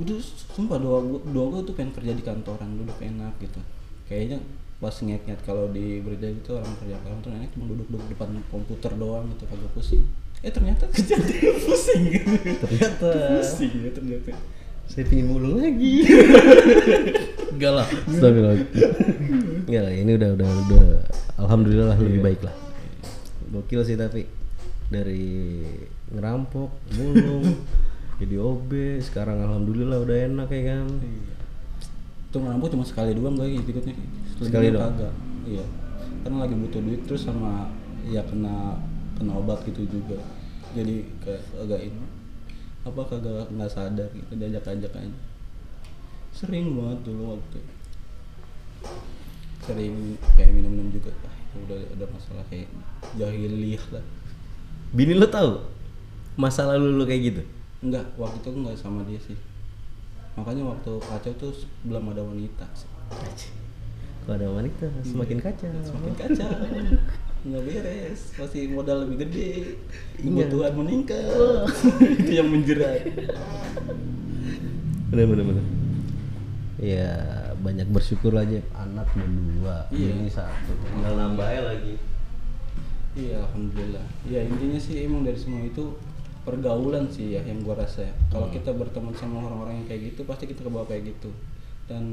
[0.00, 0.18] udah
[0.56, 3.60] sumpah doa gua doa gua tuh pengen kerja di kantoran duduk enak gitu
[4.08, 4.40] kayaknya
[4.82, 9.30] pas ngeliat-ngeliat kalau di berita itu orang kerja kantor enak cuma duduk-duduk depan komputer doang
[9.30, 10.02] gitu kagak pusing
[10.42, 12.34] eh ternyata kerja dia pusing gitu
[12.66, 14.34] Ternyata pusing ya ternyata
[14.92, 16.04] saya pingin mulung lagi.
[17.54, 17.86] Enggak lah.
[17.88, 18.60] Astagfirullah.
[19.64, 20.86] Enggak lah, ini udah udah udah
[21.40, 22.52] alhamdulillah lebih baik lah.
[23.48, 24.28] Gokil sih tapi
[24.92, 25.64] dari
[26.12, 26.68] ngerampok,
[27.00, 27.56] mulung,
[28.20, 31.34] jadi OB sekarang alhamdulillah udah enak ya kan Iya.
[32.28, 33.96] Itu ngerampok cuma sekali doang gue ikutnya.
[34.42, 34.92] Sekali doang?
[34.94, 35.14] Kagak.
[35.46, 35.66] Iya.
[36.22, 37.70] Karena lagi butuh duit terus sama
[38.06, 38.78] ya kena
[39.18, 40.18] kena obat gitu juga.
[40.74, 42.04] Jadi kayak agak ini
[42.82, 45.18] apa kagak nggak sadar gitu diajak-ajak aja.
[46.34, 47.60] Sering banget dulu waktu
[49.62, 52.66] sering kayak minum-minum juga ah, itu udah ada masalah kayak
[53.14, 54.04] jahiliyah lah
[54.90, 55.62] bini lo tahu
[56.34, 57.42] masa lalu lo kayak gitu
[57.86, 59.38] enggak waktu itu enggak sama dia sih
[60.34, 61.54] makanya waktu kacau tuh
[61.86, 62.90] belum ada wanita sih.
[64.22, 65.70] Kalau ada wanita semakin kacau.
[65.82, 66.50] semakin kacau.
[67.42, 69.50] Nggak beres masih modal lebih gede.
[70.14, 71.26] Kebutuhan meningkat.
[72.22, 73.02] Itu yang menjerat.
[75.10, 75.66] Bener bener bener.
[76.78, 77.10] Ya
[77.58, 78.62] banyak bersyukur aja.
[78.78, 80.14] Anak berdua Iya.
[80.14, 80.70] ini satu.
[80.86, 81.94] Tinggal nambah aja lagi.
[83.18, 84.06] Iya alhamdulillah.
[84.30, 85.98] Ya intinya sih emang dari semua itu
[86.42, 88.14] pergaulan sih ya yang gua rasa ya.
[88.30, 91.30] Kalau kita berteman sama orang-orang yang kayak gitu pasti kita kebawa kayak gitu
[91.90, 92.04] dan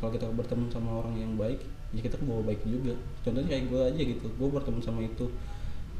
[0.00, 1.60] kalau kita berteman sama orang yang baik
[1.94, 2.96] ya kita kebawa baik juga.
[3.22, 4.26] Contohnya kayak gua aja gitu.
[4.36, 5.28] Gua berteman sama itu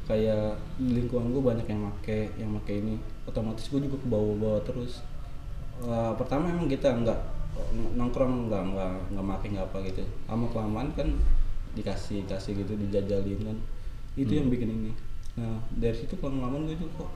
[0.07, 2.95] kayak di lingkungan gue banyak yang make yang make ini.
[3.27, 5.03] Otomatis gue juga kebawa-bawa terus.
[5.83, 7.19] Eh, pertama emang kita nggak
[7.99, 10.03] nongkrong nggak nggak nggak make nggak apa gitu.
[10.31, 11.11] Lama kelamaan kan
[11.75, 13.57] dikasih kasih gitu dijajalin kan.
[14.15, 14.91] Itu yang bikin ini.
[15.35, 17.11] Nah dari situ lama-lama gue tuh kok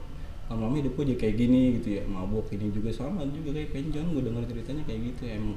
[0.51, 2.03] lama-lama hidup gue kayak gini gitu ya.
[2.03, 5.55] Mabuk ini juga sama juga kayak penjon gue dengar ceritanya kayak gitu emang.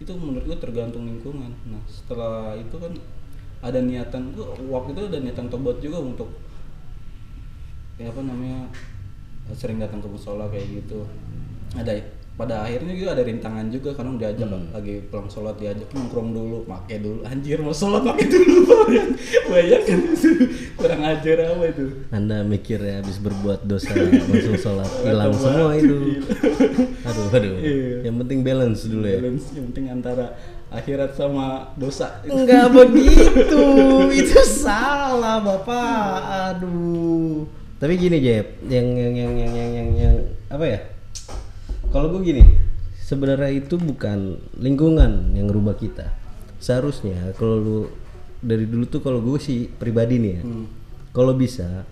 [0.00, 1.52] Itu menurut gue tergantung lingkungan.
[1.68, 2.96] Nah setelah itu kan
[3.60, 6.32] ada niatan gue waktu itu ada niatan tobat juga untuk
[8.00, 8.72] ya apa namanya
[9.52, 11.04] sering datang ke musola kayak gitu.
[11.76, 16.66] Ada pada akhirnya juga ada rintangan juga karena diajak lagi pulang sholat diajak nongkrong dulu
[16.66, 17.22] make dulu.
[17.22, 18.74] Anjir mau sholat make dulu
[19.54, 19.80] banyak.
[19.86, 20.00] Kan
[20.74, 21.84] kurang ajar apa itu?
[22.10, 23.94] Anda mikir ya habis berbuat dosa
[24.34, 24.90] langsung sholat.
[25.06, 26.18] Hilang semua itu.
[27.08, 27.54] Aduh aduh.
[27.62, 28.10] Iya.
[28.10, 29.22] yang penting balance dulu ya.
[29.22, 30.26] Balance yang penting antara
[30.74, 32.18] akhirat sama dosa.
[32.26, 33.62] Enggak begitu,
[34.10, 36.18] itu salah bapak.
[36.50, 37.46] Aduh.
[37.78, 40.16] Tapi gini Jeb, yang yang yang yang yang yang, yang
[40.50, 40.80] apa ya?
[41.94, 42.42] Kalau gue gini,
[43.06, 46.10] sebenarnya itu bukan lingkungan yang rubah kita.
[46.58, 47.78] Seharusnya kalau lu
[48.42, 50.42] dari dulu tuh kalau gue sih pribadi nih ya,
[51.14, 51.86] kalau bisa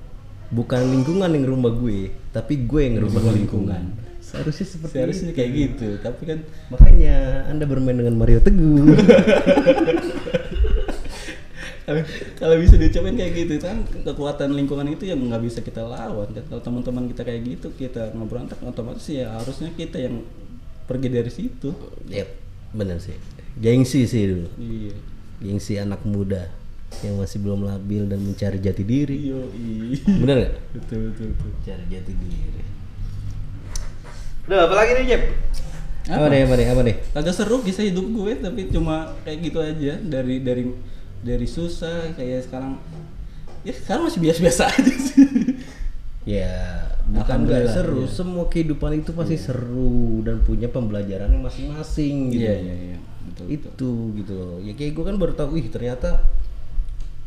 [0.50, 3.94] bukan lingkungan yang rubah gue, tapi gue yang rubah lingkungan.
[4.18, 5.36] Seharusnya seperti seharusnya itu.
[5.38, 6.38] kayak gitu tapi kan
[6.72, 8.96] Makanya Anda bermain dengan Mario Teguh.
[11.82, 15.82] Kalau- kalau bisa diucapin kayak gitu itu kan kekuatan lingkungan itu yang nggak bisa kita
[15.82, 20.22] lawan kan kalau teman-teman kita kayak gitu kita ngeberontak otomatis ya harusnya kita yang
[20.84, 21.70] pergi dari situ
[22.06, 22.28] Yep,
[22.72, 23.18] bener sih.
[23.54, 24.48] Gengsi sih dulu.
[24.56, 24.94] iya
[25.38, 26.48] Gengsi anak muda
[27.00, 29.16] yang masih belum labil dan mencari jati diri.
[29.26, 29.38] iya
[30.06, 30.54] Bener gak?
[30.72, 32.62] betul betul betul Mencari jati diri.
[34.42, 35.22] Udah, apa lagi nih, Jeb?
[36.04, 36.26] Apa, Apa?
[36.28, 36.96] deh, apa deh, apa deh?
[37.12, 40.66] agak seru kisah hidup gue tapi cuma kayak gitu aja dari dari
[41.22, 42.76] dari susah kayak sekarang
[43.62, 45.26] ya sekarang masih biasa-biasa aja sih
[46.22, 48.06] Ya, bukan nggak seru.
[48.06, 48.14] iya.
[48.14, 52.46] Semua kehidupan itu pasti seru dan punya pembelajarannya masing-masing gitu.
[52.46, 53.58] iya iya iya betul, betul.
[53.58, 53.90] itu
[54.22, 54.56] gitu loh.
[54.62, 56.22] Ya kayak gue kan baru tahu, ih ternyata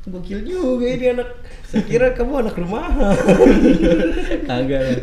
[0.08, 1.28] gokil juga ini anak.
[1.68, 3.20] Saya kira kamu anak rumahan.
[4.48, 4.96] kagak ya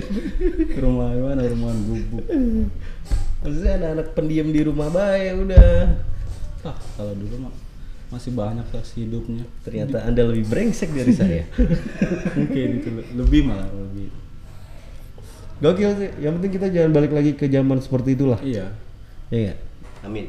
[0.80, 2.24] rumah mana rumah gubuk
[3.44, 6.00] Maksudnya anak-anak pendiam di rumah baik udah.
[6.64, 7.52] ah kalau dulu mah
[8.12, 11.42] masih banyak saksi hidupnya Ternyata anda lebih brengsek dari saya.
[12.36, 14.12] mungkin itu le- lebih malah lebih
[15.58, 16.10] Gokil sih.
[16.18, 18.36] Yang penting kita jangan balik lagi ke zaman seperti itulah.
[18.42, 18.68] iya
[19.30, 19.58] Ya nggak?
[20.02, 20.26] Amin.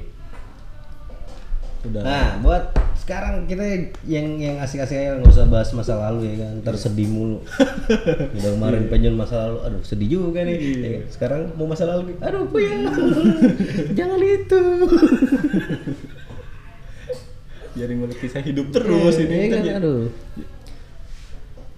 [1.81, 2.63] sudah Nah, buat
[2.95, 3.59] sekarang kita
[4.07, 7.43] yang yang asik-asik aja nggak usah bahas masa lalu ya kan, ntar sedih mulu.
[8.39, 10.55] Udah kemarin pengen masa lalu, aduh sedih juga nih.
[10.79, 11.03] Ya kan?
[11.11, 12.87] Sekarang mau masa lalu, nih, aduh puyeng.
[13.99, 14.61] Jangan itu.
[17.73, 19.73] Jadi ngulik kisah hidup terus Iya, ini iya kan kan, ya.
[19.81, 20.03] aduh.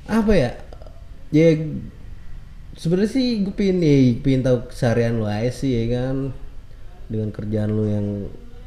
[0.06, 0.52] Apa ya?
[1.32, 1.48] Ya
[2.76, 6.36] sebenarnya sih gue pengen nih, pengen tahu keseharian lo aja sih ya kan.
[7.08, 8.08] Dengan kerjaan lo yang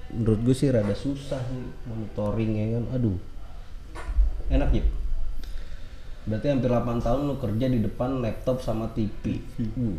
[0.08, 2.84] menurut gue sih rada susah sih monitoring ya kan.
[2.96, 3.16] Aduh.
[4.48, 4.84] Enak ya?
[6.28, 9.40] Berarti hampir 8 tahun lo kerja di depan laptop sama TV.
[9.76, 9.96] Uh,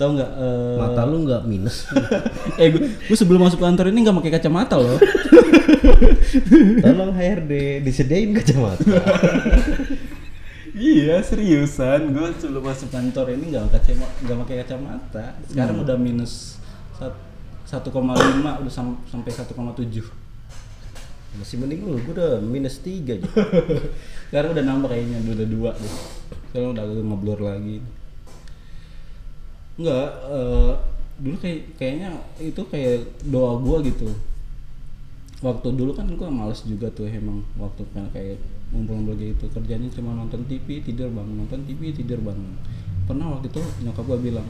[0.00, 1.84] tahu nggak eh, Mata lu nggak minus.
[2.60, 4.96] eh gue, gue sebelum masuk kantor ini nggak pakai kacamata loh.
[6.84, 8.80] Tolong HRD disediain kacamata.
[10.72, 12.16] iya seriusan.
[12.16, 15.24] Gue sebelum masuk kantor ini nggak pakai nggak pakai kacamata.
[15.44, 16.56] Sekarang udah minus
[16.96, 17.28] sat-
[17.68, 19.54] 1,5 udah sam- sampai 1,7
[21.38, 23.30] Masih mending lu, gue udah minus 3 aja.
[24.26, 25.94] sekarang udah nambah kayaknya udah dua deh.
[26.50, 27.78] Sekarang udah agak ngeblur lagi
[29.80, 30.72] Enggak, eh,
[31.24, 33.00] dulu kayak kayaknya itu kayak
[33.32, 34.12] doa gua gitu.
[35.40, 38.36] Waktu dulu kan gua males juga tuh emang waktu kan kayak
[38.76, 39.48] ngumpul-ngumpul gitu.
[39.56, 42.60] Kerjanya cuma nonton TV tidur bangun nonton TV tidur bangun
[43.08, 44.48] pernah waktu itu nyokap gua bilang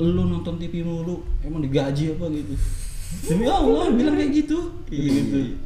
[0.00, 2.54] lu nonton TV mulu emang digaji apa gitu?
[3.28, 4.72] Demi Allah bilang kayak gitu.
[4.88, 5.60] Gitu.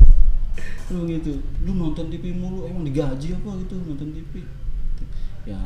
[0.91, 4.43] Lu gitu lu nonton TV mulu emang digaji apa gitu nonton TV
[5.47, 5.63] ya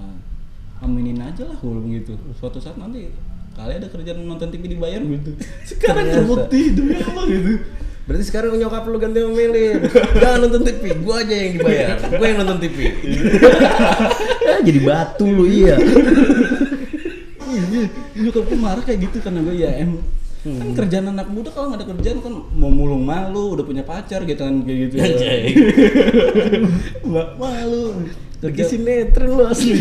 [0.81, 3.13] aminin aja lah kalau begitu suatu saat nanti
[3.53, 5.37] kali ada kerjaan nonton TV dibayar gitu
[5.69, 6.25] sekarang Ternyata.
[6.25, 7.53] terbukti demi apa gitu
[8.09, 9.87] Berarti sekarang nyokap lu ganti ngomelin.
[10.19, 11.95] Jangan nonton TV, gua aja yang dibayar.
[12.11, 12.79] Gua yang nonton TV.
[14.51, 15.79] Ah, jadi batu lu iya.
[15.79, 16.51] iya
[18.19, 19.93] nyokap gue marah kayak gitu karena gue ya em
[20.41, 24.25] kan kerjaan anak muda kalau nggak ada kerjaan kan mau mulung malu udah punya pacar
[24.25, 24.95] gitu kan kayak gitu
[27.13, 28.09] nggak malu
[28.41, 29.77] Kerja sinetron lu asli.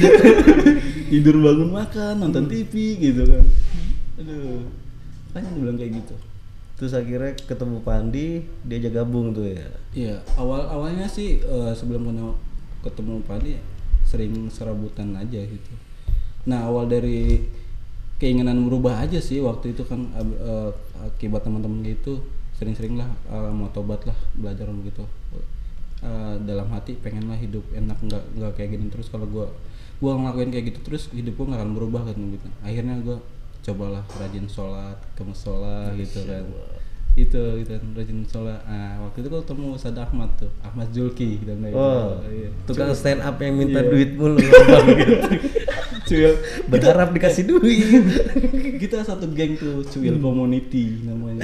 [1.10, 3.46] tidur bangun makan nonton TV gitu kan
[4.22, 4.62] aduh
[5.34, 6.16] makanya dia bilang kayak gitu
[6.80, 9.68] Terus akhirnya ketemu Pandi, diajak gabung tuh ya.
[9.92, 12.08] Iya, awal awalnya sih eh, sebelum
[12.80, 13.60] ketemu Padi
[14.08, 15.74] sering serabutan aja gitu.
[16.48, 17.44] Nah awal dari
[18.16, 20.72] keinginan berubah aja sih waktu itu kan eh,
[21.04, 22.24] akibat teman-teman gitu
[22.56, 25.04] sering-sering lah eh, mau tobat lah belajar gitu.
[26.00, 29.52] Eh, dalam hati pengen lah hidup enak nggak nggak kayak gini terus kalau gua
[30.00, 32.48] gua ngelakuin kayak gitu terus hidup gua nggak akan berubah kan gitu.
[32.64, 33.20] Akhirnya gua
[33.60, 36.48] cobalah rajin sholat ke musola gitu kan
[37.14, 41.44] itu gitu kan rajin sholat ah waktu itu gua ketemu Ustaz Ahmad tuh Ahmad Julki
[41.44, 42.48] gitu kan Oh, iya.
[42.64, 43.92] tukang stand up yang minta Iya.
[43.92, 44.40] duit mulu
[45.04, 45.20] gitu.
[46.08, 46.34] Cuil
[46.66, 48.08] Berharap dikasih duit.
[48.82, 51.44] kita satu geng tuh Cuil Community namanya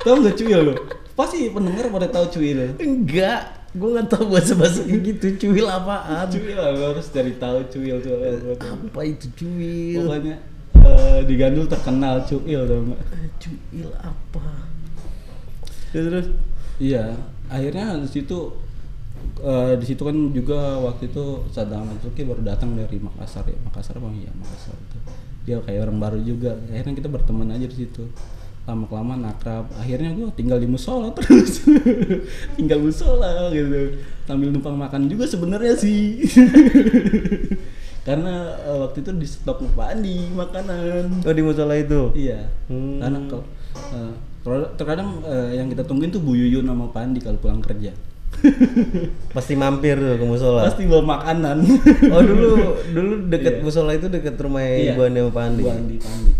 [0.00, 0.74] tahu nggak Cuil lo
[1.16, 3.40] pasti pendengar pada tahu Cuil Enggak,
[3.72, 5.26] gua nggak tahu bahasa bahasa kayak gitu.
[5.40, 6.28] Cuil apaan?
[6.28, 8.14] Cuil lo harus cari tahu Cuil tuh
[8.60, 10.04] Apa itu cuil?
[10.04, 10.36] pokoknya
[10.76, 13.00] eh, di Gandul terkenal Cuil tau nggak
[13.40, 14.44] Cuil apa?
[15.88, 16.28] terus
[16.76, 17.16] iya
[17.48, 18.52] akhirnya di situ
[19.40, 23.96] eh, di situ kan juga waktu itu Saddam Zulki baru datang dari Makassar ya Makassar
[23.96, 24.98] bang iya Makassar itu
[25.46, 28.04] dia kayak orang baru juga akhirnya kita berteman aja di situ
[28.66, 31.62] lama kelamaan akrab akhirnya gue tinggal di musola terus
[32.58, 33.94] tinggal musola gitu
[34.26, 36.18] sambil numpang makan juga sebenarnya sih
[38.06, 42.14] karena eh, waktu itu di stok Pak Andi makanan Oh di musola itu.
[42.14, 42.46] Iya.
[42.70, 43.02] Hmm.
[43.02, 43.44] Karena kalau
[44.46, 47.90] kalau- terkadang eh, yang kita tungguin tuh Bu Yuyun sama Pandi kalau pulang kerja.
[49.34, 50.70] Pasti mampir tuh ke musola.
[50.70, 51.66] Pasti bawa makanan.
[52.14, 52.48] Oh dulu
[52.94, 53.62] dulu deket Iya.
[53.66, 54.94] musola itu deket rumah Iya.
[54.94, 55.62] ibu Andi sama Pandi.
[55.66, 56.32] Bu Andi, Pandi.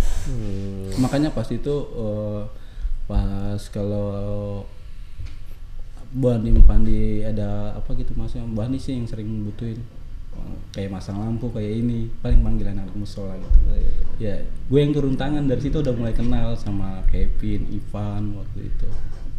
[0.97, 2.43] Makanya pas itu eh,
[3.07, 4.65] pas kalau
[6.17, 9.81] Bu Andi sama Pandi ada apa gitu maksudnya Bu Andi sih yang sering butuhin.
[10.73, 13.59] Kayak masang lampu kayak ini paling panggilan anak musola gitu.
[14.21, 18.89] Ya gue yang turun tangan dari situ udah mulai kenal sama Kevin Ivan waktu itu.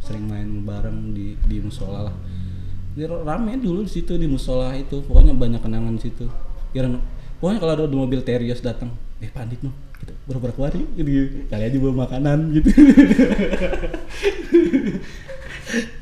[0.02, 2.16] Sering main bareng di di musola lah.
[2.98, 5.06] Jadi rame dulu di situ di musola itu.
[5.06, 6.26] Pokoknya banyak kenangan di situ.
[6.74, 6.90] Kira
[7.38, 8.90] pokoknya kalau ada mobil Terios datang
[9.22, 9.87] eh pandit noh gitu
[10.28, 11.12] berapa hari gitu
[11.48, 12.70] kali aja bawa makanan gitu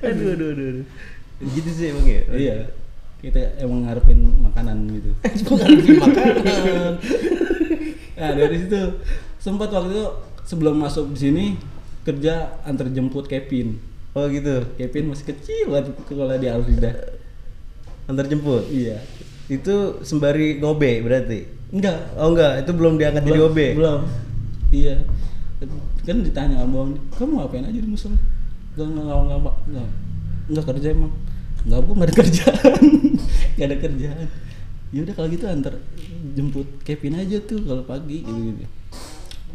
[0.06, 0.68] Aduh aduh aduh.
[0.82, 0.86] aduh.
[1.42, 2.22] Gitu sih emang ya.
[2.38, 2.58] iya
[3.26, 5.10] kita emang ngarepin makanan gitu
[5.50, 6.94] Bukan lebih makanan.
[8.16, 8.80] Nah dari situ
[9.44, 10.08] sempat waktu itu
[10.48, 11.46] sebelum masuk di sini
[12.08, 13.76] kerja antar jemput Kevin.
[14.16, 14.64] Oh gitu.
[14.80, 16.96] Kevin masih kecil waktu kalau di Alrida.
[18.08, 18.72] Antar jemput.
[18.72, 19.04] Iya.
[19.52, 21.44] Itu sembari ngobe berarti.
[21.76, 22.00] Enggak.
[22.16, 23.60] Oh enggak, itu belum diangkat jadi OB.
[23.76, 24.02] Belum.
[24.72, 24.96] Iya.
[26.08, 28.16] Kan ditanya abang, kamu ngapain aja di musola?
[28.80, 29.88] Enggak enggak enggak enggak,
[30.48, 31.12] enggak, kerja emang.
[31.68, 32.82] Enggak bu, enggak ada kerjaan.
[33.56, 34.28] enggak ada kerjaan.
[34.96, 35.74] Ya udah kalau gitu antar
[36.38, 38.64] jemput Kevin aja tuh kalau pagi gitu, gitu.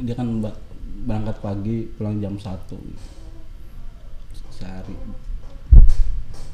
[0.05, 0.53] Dia kan mbak
[1.09, 3.05] berangkat pagi pulang jam 1 gitu.
[4.53, 4.93] sehari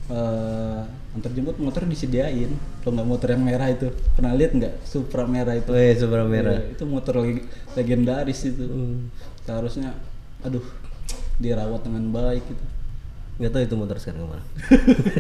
[0.07, 0.83] eh
[1.17, 2.53] antar jemput motor disediain.
[2.85, 4.75] Kalau nggak motor yang merah itu pernah lihat nggak?
[4.85, 5.73] Supra merah itu.
[5.73, 6.61] Oh iya, Supra merah.
[6.61, 8.65] Iya, itu motor leg- legendaris itu.
[8.69, 9.09] Hmm.
[9.47, 9.95] seharusnya
[10.43, 10.67] aduh
[11.39, 12.65] dirawat dengan baik gitu.
[13.39, 14.45] Enggak tahu itu motor sekarang ke mana.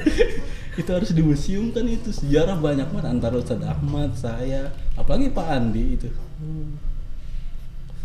[0.82, 2.10] itu harus di museum kan itu.
[2.12, 6.08] Sejarah banyak banget antara Ustadz Ahmad saya apalagi Pak Andi itu.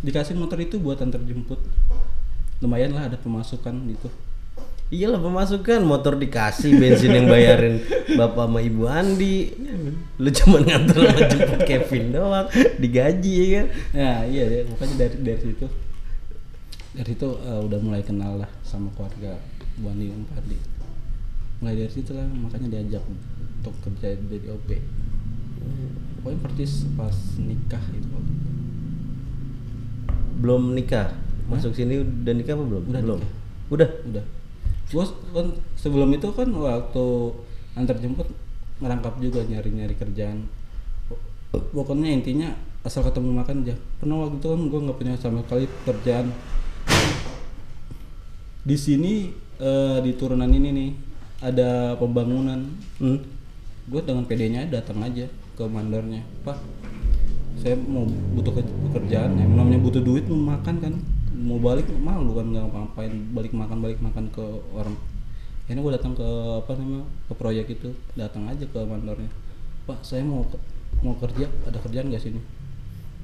[0.06, 1.60] Dikasih motor itu buat antar jemput.
[2.62, 4.08] Lumayan lah ada pemasukan gitu
[4.92, 5.88] Iyalah pemasukan.
[5.88, 7.80] Motor dikasih bensin yang bayarin
[8.20, 9.56] bapak sama ibu Andi.
[10.20, 13.68] Lu cuma nganter sama jemput Kevin doang, digaji ya kan.
[13.96, 15.66] Nah iya deh, pokoknya dari dari situ.
[16.92, 19.40] Dari situ eh, udah mulai kenal lah sama keluarga
[19.80, 20.58] Bu Andi dan Pak Andi.
[21.64, 24.70] Mulai dari situ lah makanya diajak untuk kerja jadi OP.
[26.20, 28.12] Pokoknya persis pas nikah itu.
[30.44, 31.16] Belum nikah?
[31.48, 32.84] Masuk sini udah nikah apa belum?
[32.92, 33.20] Udah belum.
[33.24, 33.32] nikah.
[33.72, 33.90] udah?
[34.12, 34.26] Udah
[34.92, 35.48] gue kan
[35.80, 37.06] sebelum itu kan waktu
[37.80, 38.28] antar jemput
[38.84, 40.46] ngerangkap juga nyari nyari kerjaan.
[41.52, 42.52] Pokoknya intinya
[42.84, 43.76] asal ketemu makan aja.
[44.00, 46.28] Pernah waktu itu kan gue nggak punya sama sekali kerjaan.
[48.62, 50.92] Di sini eh, di turunan ini nih
[51.42, 52.68] ada pembangunan.
[53.00, 53.20] Hmm.
[53.82, 55.26] gue dengan PD-nya datang aja
[55.58, 56.58] ke mandornya pak
[57.60, 60.94] saya mau butuh ke- pekerjaan yang namanya butuh duit mau makan kan
[61.42, 64.46] mau balik malu kan nggak ngapain balik makan balik makan ke
[64.78, 64.96] orang.
[65.66, 66.28] Akhirnya gue datang ke
[66.62, 69.32] apa namanya ke proyek itu datang aja ke mandornya
[69.90, 70.46] pak saya mau
[71.02, 72.42] mau kerja ada kerjaan nggak sini?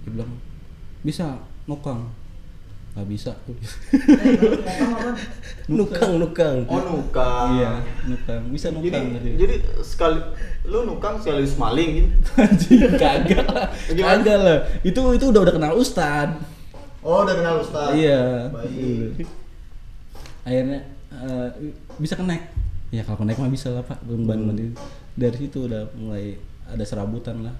[0.03, 0.31] Dia bilang
[1.05, 1.37] bisa
[1.69, 2.09] nukang.
[2.97, 3.31] Nggak bisa.
[5.69, 6.65] Nukang nukang.
[6.65, 7.61] Oh nukang.
[7.61, 8.41] iya nukang.
[8.49, 10.17] Bisa Jadi nukang tadi jadi sekali
[10.65, 12.09] lu nukang sekaligus maling gitu.
[12.41, 13.69] anjing kagak lah.
[13.85, 14.57] Kagak lah.
[14.81, 16.56] Itu itu udah udah kenal ustad
[17.01, 17.93] Oh udah kenal Ustaz.
[17.93, 18.49] Iya.
[18.49, 19.25] Baik.
[20.43, 20.79] Akhirnya
[21.11, 21.47] eh,
[21.97, 22.43] bisa kenaik.
[22.89, 23.99] Ya kalau kenaik mah bisa lah pak.
[24.03, 24.73] Belum ban ban itu.
[25.13, 27.55] Dari situ udah mulai ada serabutan lah.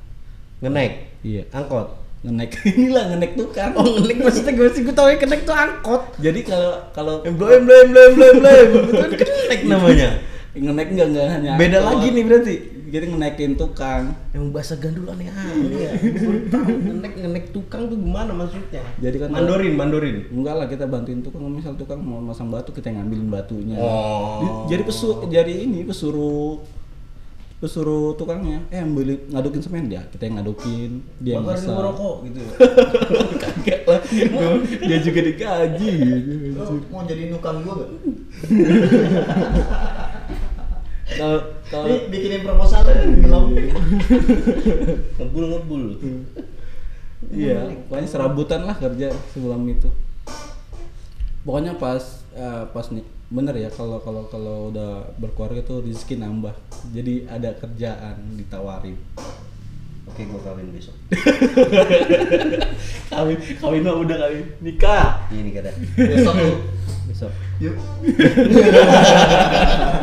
[0.57, 1.45] ngenek Iya.
[1.53, 1.85] angkot
[2.25, 3.77] Ngenek inilah ngenek tukang.
[3.77, 7.61] oh ngenek maksudnya gue sih gue tau ya kenek tuh angkot Jadi kalau kalau blem
[7.61, 10.09] blem blem blem blem itu kan kenek namanya
[10.57, 11.89] ngenek enggak enggak hanya beda angkot.
[11.93, 12.55] lagi nih berarti
[12.87, 14.15] Jadi ngenekin tukang.
[14.31, 15.91] emang bahasa gandul aneh aneh ya
[16.23, 20.85] baru tahu ngenek ngenek tukang tuh gimana maksudnya Jadi kan mandorin mandorin Enggak lah kita
[20.85, 23.75] bantuin tukang misal tukang mau masang batu kita yang ngambilin batunya.
[23.75, 24.39] Oh.
[24.39, 26.63] Di- Jadi pesu jadi ini pesuruh
[27.57, 31.73] pesuruh tukangnya eh ambil ngadukin semen dia kita yang ngadukin dia yang masak.
[31.73, 32.51] rokok gitu ya
[33.41, 34.01] Kagak lah
[34.79, 35.91] dia juga digaji
[36.53, 36.73] gitu.
[36.87, 37.89] Mau jadi nukang gua gak?
[41.07, 41.39] kalau
[41.71, 42.83] kalau Ini bikinin proposal
[43.23, 43.45] belum.
[45.15, 45.83] ngebul ngebul
[47.31, 49.87] iya pokoknya serabutan lah kerja sebelum itu.
[51.47, 52.03] Pokoknya pas
[52.35, 56.55] eh, pas nih bener ya kalau kalau kalau udah berkeluarga tuh rezeki nambah.
[56.91, 58.99] Jadi ada kerjaan ditawarin.
[60.07, 60.95] Oke gua kawin besok.
[63.11, 64.45] Kawin kawin mah udah kawin.
[64.63, 65.27] Nikah.
[65.31, 66.35] Ini kata Besok.
[66.35, 66.55] Lu.
[67.07, 67.73] besok Yuk.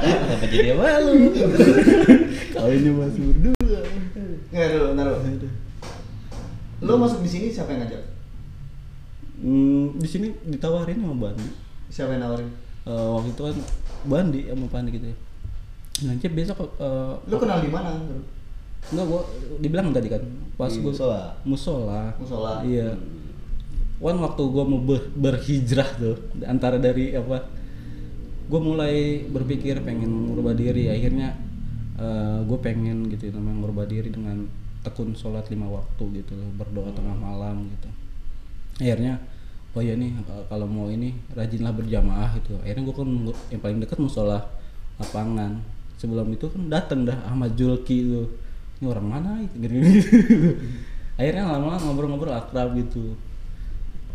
[0.03, 1.13] kenapa jadi malu
[2.51, 3.81] kawinnya masih berdua
[4.55, 5.49] Nggak dulu, ntar dulu.
[6.83, 8.03] Lu masuk di sini siapa yang ngajak?
[9.39, 11.47] hmm, di sini ditawarin sama Bandi
[11.91, 12.49] Siapa yang nawarin?
[12.87, 13.57] Eh, waktu itu kan
[14.05, 15.17] Bandi sama Pandi gitu ya
[16.03, 17.95] nanti besok eh, Lu kenal di mana?
[18.85, 19.23] enggak gua
[19.59, 20.21] dibilang tadi kan
[20.55, 21.23] pas Di gua musola.
[21.43, 22.61] musola Musola.
[22.63, 22.93] iya
[24.03, 27.47] kan waktu gua mau ber- berhijrah tuh antara dari apa
[28.51, 30.91] gua mulai berpikir pengen merubah diri.
[30.91, 31.35] Akhirnya
[32.45, 34.51] gue pengen gitu namanya merubah diri dengan
[34.83, 37.89] tekun sholat lima waktu gitu berdoa tengah malam gitu.
[38.83, 39.23] Akhirnya
[39.75, 42.59] oh ya nih eh, kalau mau ini rajinlah berjamaah gitu.
[42.61, 43.09] Akhirnya gue kan
[43.55, 44.43] yang paling dekat musola
[44.99, 45.63] lapangan.
[45.97, 48.27] Sebelum itu kan datang dah Ahmad Julki tuh.
[48.83, 49.79] Ini orang mana itu gitu,
[51.15, 53.15] akhirnya lama-lama ngobrol-ngobrol akrab gitu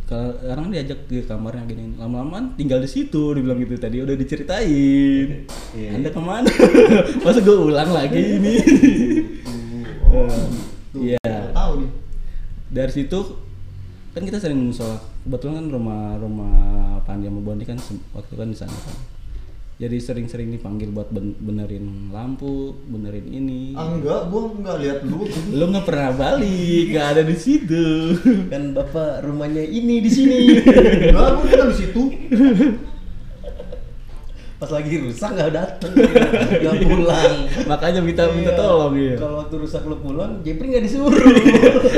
[0.10, 5.46] kalau orang diajak ke kamarnya gini lama-lama tinggal di situ dibilang gitu tadi udah diceritain.
[5.78, 5.90] Iya.
[5.94, 6.50] anda ke mana?
[7.24, 8.58] Masa gue ulang lagi ini?
[10.10, 10.42] Eh,
[10.90, 11.54] Tuh, iya.
[11.54, 11.92] Tahu nih.
[12.74, 13.20] dari situ
[14.18, 14.98] kan kita sering musola.
[15.22, 16.58] Kebetulan kan rumah rumah
[17.06, 17.78] Pandi sama Bondi kan
[18.18, 19.19] waktu kan di sana kan
[19.80, 23.72] jadi sering-sering dipanggil buat ben- benerin lampu benerin ini.
[23.80, 25.24] Ah enggak, gua enggak lihat lu.
[25.56, 28.12] lu nggak pernah balik nggak ada di situ.
[28.52, 30.40] Kan bapak rumahnya ini di sini.
[30.60, 32.02] Enggak, gua bukan di situ.
[34.60, 37.36] pas lagi rusak nggak dateng nggak pulang.
[37.64, 38.60] Makanya minta minta Iya.
[38.60, 41.16] tolong ya kalau waktu rusak lu pulang Jepri nggak disuruh.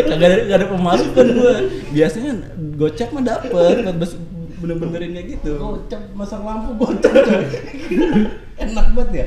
[0.05, 1.53] Kagak ada, kagak ada pemasukan gua.
[1.89, 2.31] Biasanya
[2.77, 3.51] gocap mah dapet
[3.97, 4.21] bes-
[4.61, 5.51] bener-benerin kayak gitu.
[5.57, 7.11] Gocap masang lampu gocap
[8.63, 9.25] enak banget ya.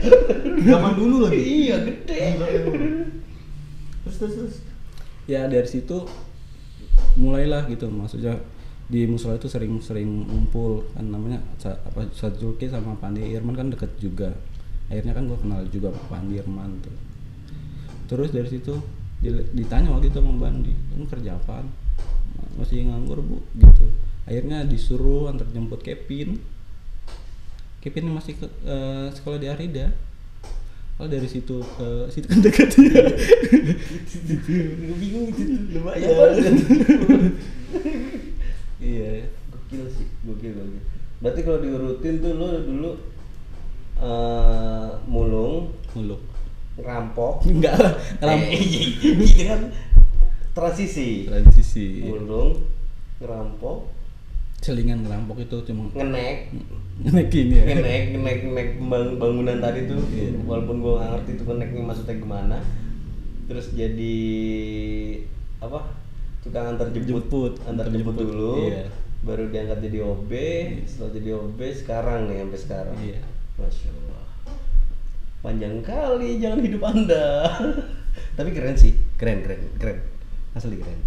[0.62, 1.42] Zaman dulu lagi.
[1.66, 2.38] iya gede.
[4.06, 4.56] Terus terus terus.
[5.26, 6.06] ya dari situ
[7.18, 7.90] mulailah gitu.
[7.90, 8.38] Maksudnya
[8.84, 14.30] di musola itu sering-sering ngumpul kan namanya apa Sajulki sama Pandi Irman kan deket juga.
[14.92, 16.94] Akhirnya kan gue kenal juga sama Pandi Irman tuh.
[18.06, 18.76] Terus dari situ
[19.18, 21.66] di- ditanya waktu itu sama Bandi kamu kerja apaan?
[22.54, 23.40] Masih nganggur bu?
[23.58, 23.88] Gitu
[24.24, 26.40] akhirnya disuruh antar jemput Kevin.
[27.78, 29.92] Kevin masih ke, eh, sekolah di Arida.
[30.94, 32.70] Kalau dari situ ke situ kan dekat.
[32.78, 33.02] Ya
[35.02, 35.42] bingung itu
[35.74, 36.54] Lumayan.
[38.78, 39.26] iya.
[39.50, 40.82] Gokil sih gokil gokil.
[41.18, 42.90] Berarti kalau diurutin tuh lu dulu
[43.98, 46.22] eh, mulung muluk
[46.78, 47.42] ngerampok.
[47.50, 48.62] Enggak lah ram- Eh,
[49.02, 49.60] ini kan?
[50.54, 51.26] Transisi.
[51.26, 52.06] Transisi.
[52.06, 52.62] Mulung
[53.18, 53.90] ngerampok
[54.64, 56.48] selingan ngerampok itu cuma ngenek.
[57.04, 57.62] Ngenekin ya.
[57.68, 60.00] Ngenek ngenek ngenek bang- bangunan tadi tuh.
[60.48, 62.58] Walaupun gua nggak ngerti tuh ngeneknya maksudnya gimana.
[63.44, 64.16] Terus jadi
[65.60, 65.84] apa
[66.40, 67.28] tukang antar jemput.
[67.28, 68.52] Jemput, antar jemput jemput, dulu.
[68.72, 68.88] Iya.
[69.24, 70.30] baru diangkat jadi OB
[70.84, 72.96] setelah jadi OB sekarang nih sampai sekarang.
[73.00, 73.20] Iya.
[73.54, 74.24] masya Allah
[75.44, 77.52] panjang kali jangan hidup anda.
[78.36, 78.96] Tapi keren sih.
[79.20, 79.98] Keren keren keren.
[80.56, 81.00] Asli keren.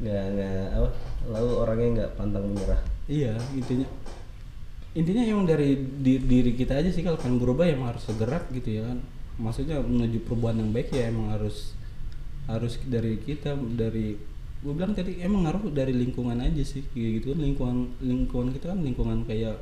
[0.00, 0.88] Nggak nggak apa
[1.28, 2.80] lalu orangnya nggak pantang menyerah.
[3.08, 3.88] Iya intinya
[4.96, 8.80] intinya emang dari di- diri kita aja sih kalau pengen berubah emang harus segera gitu
[8.80, 8.98] ya kan.
[9.38, 11.76] Maksudnya menuju perubahan yang baik ya emang harus
[12.48, 14.16] harus dari kita dari
[14.58, 17.38] gue bilang tadi emang ngaruh dari lingkungan aja sih kayak gitu kan.
[17.44, 19.56] Lingkungan lingkungan kita kan lingkungan kayak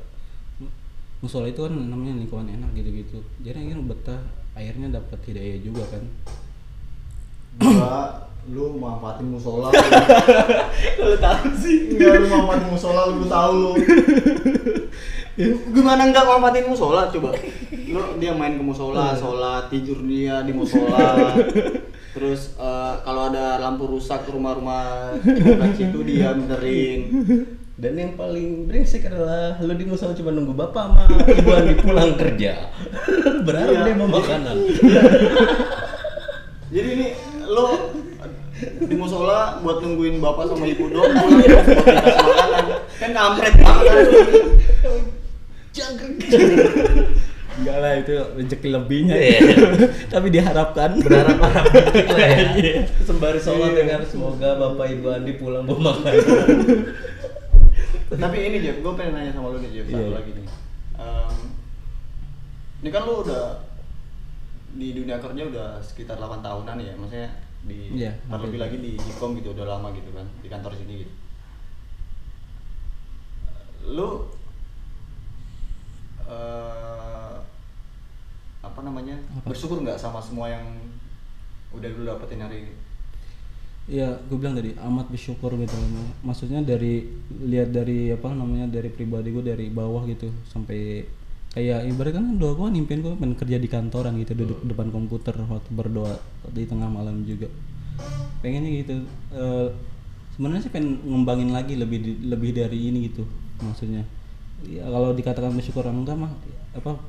[1.17, 4.21] musola itu kan namanya lingkungan enak gitu gitu jadi akhirnya betah
[4.53, 6.03] akhirnya dapat hidayah juga kan
[7.57, 7.95] Gua
[8.47, 9.75] lu manfaatin musola lu.
[10.97, 13.71] kalau tahu sih Enggak lu manfaatin musola lu tahu lu.
[15.75, 17.35] Gimana enggak manfaatin musola coba?
[17.87, 21.35] Lu dia main ke musola, sholat, tidur dia di musola.
[22.15, 26.99] Terus eh, kalau ada lampu rusak rumah-rumah di itu dia benerin.
[27.77, 32.17] Dan yang paling brengsek adalah lu di musola cuma nunggu bapak sama ibu Andi pulang
[32.17, 32.73] kerja.
[33.45, 33.85] Berharap Iya.
[33.85, 34.55] dia mau makanan.
[36.73, 37.07] Jadi ini
[37.45, 37.93] lo
[38.57, 41.59] di musola buat nungguin bapak sama ibu doang makanan.
[42.95, 44.05] Kan kampret banget kan.
[45.75, 46.17] Jangkrik.
[47.57, 49.39] enggak lah itu rezeki lebihnya Iya.
[50.13, 52.45] tapi diharapkan Berharap harap dikit lah ya.
[52.55, 52.73] Iya.
[53.03, 53.77] Sembari sholat Iya.
[53.83, 55.97] dengan semoga bapak ibu Andi pulang bawa.
[58.07, 60.15] Tapi ini Jeff, gue pengen nanya sama lu nih Jeff, satu Iya.
[60.15, 60.45] lagi nih.
[60.95, 61.35] Em,
[62.79, 63.45] ini kan lu udah
[64.77, 67.29] di dunia kerja udah sekitar 8 tahunan ya, maksudnya
[67.65, 68.61] di Iya, terlebih hampir.
[68.61, 71.13] lagi di Jikom gitu udah lama gitu kan di kantor sini gitu.
[73.87, 74.27] Lu
[76.27, 77.35] eh
[78.61, 79.15] apa namanya?
[79.39, 79.49] Apa?
[79.55, 80.63] Bersyukur nggak sama semua yang
[81.71, 82.73] udah lu dapetin hari ini?
[83.87, 85.75] Ya, gue bilang tadi amat bersyukur gitu.
[86.19, 87.07] Maksudnya dari
[87.47, 91.07] lihat dari apa namanya dari pribadi gue dari bawah gitu sampai
[91.57, 95.33] kayak ibarat kan doa gue nimpiin gue pengen kerja di kantoran gitu duduk depan komputer
[95.41, 96.13] waktu berdoa
[96.53, 97.49] di tengah malam juga.
[98.45, 98.93] Pengennya gitu.
[99.33, 99.67] Eh,
[100.37, 103.25] sebenarnya sih pengen ngembangin lagi lebih di- lebih dari ini gitu
[103.65, 104.05] maksudnya.
[104.69, 106.29] Ya kalau dikatakan bersyukur enggak mah
[106.77, 107.01] apa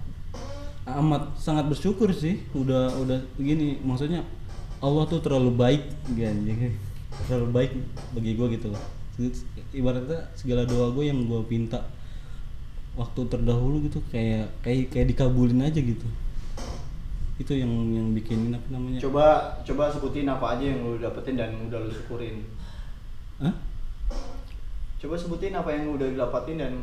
[0.97, 2.41] amat sangat bersyukur sih.
[2.57, 4.25] Udah udah begini maksudnya
[4.81, 5.85] Allah tuh terlalu baik
[6.17, 6.73] gitu
[7.29, 7.73] terlalu baik
[8.17, 8.83] bagi gue gitu loh.
[9.77, 11.85] Ibaratnya segala doa gue yang gue minta
[12.99, 16.09] waktu terdahulu gitu kayak kayak kayak dikabulin aja gitu
[17.39, 21.55] itu yang yang bikinin apa namanya Coba coba sebutin apa aja yang lu dapetin dan
[21.71, 22.43] udah lu syukurin.
[23.39, 23.55] Hah?
[24.99, 26.75] Coba sebutin apa yang udah didapatin dan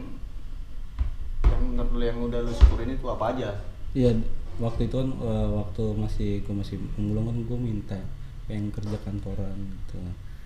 [1.43, 3.51] yang menurut lu yang udah lu syukurin itu apa aja?
[3.91, 4.16] Iya
[4.55, 7.99] waktu itu kan eh, waktu masih gue masih pemulung kan gue minta
[8.47, 9.99] pengen kerja kantoran gitu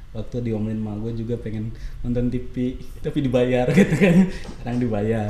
[0.09, 1.69] waktu diomelin sama gue juga pengen
[2.01, 5.29] nonton TV tapi dibayar gitu kan sekarang dibayar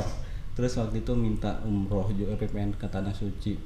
[0.60, 3.56] terus waktu itu minta umroh juga pengen ke tanah suci.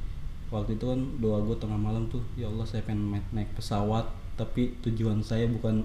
[0.47, 4.07] Waktu itu kan doa gue tengah malam tuh ya Allah saya pengen naik, pesawat
[4.39, 5.83] tapi tujuan saya bukan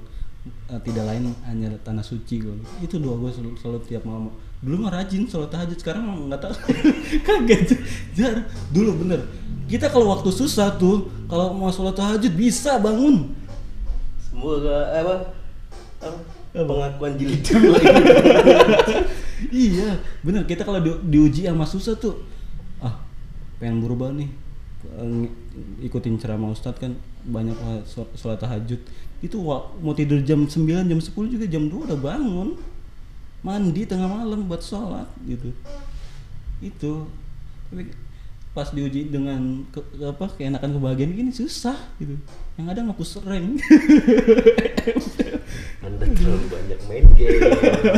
[0.69, 4.29] eh, tidak lain hanya tanah suci gue itu doa gue selalu, selalu tiap malam.
[4.61, 6.53] Dulu mah rajin sholat tahajud sekarang mah nggak tahu.
[7.25, 7.81] Kaget.
[8.13, 9.25] Jar dulu bener.
[9.65, 13.33] Kita kalau waktu susah tuh kalau mau sholat tahajud bisa bangun.
[14.29, 15.15] Semoga apa?
[16.05, 16.19] apa?
[16.53, 17.41] Pengakuan jilid
[19.47, 20.43] iya bener.
[20.43, 22.23] Kita kalau di- diuji sama susah tuh
[22.83, 22.99] ah
[23.59, 24.29] pengen berubah nih.
[25.83, 26.95] Ikutin ceramah ustadz kan
[27.27, 27.55] banyak
[28.15, 28.79] sholat tahajud.
[29.19, 29.43] Itu
[29.83, 32.55] mau tidur jam 9 jam 10 juga jam 2 udah bangun.
[33.39, 35.51] Mandi tengah malam buat sholat gitu.
[36.59, 37.07] Itu.
[37.71, 37.91] Tapi
[38.49, 42.15] pas diuji dengan ke, apa keenakan kebahagiaan gini susah gitu.
[42.59, 43.61] Yang ada ngapus rank
[45.79, 47.39] Anda terlalu banyak main game.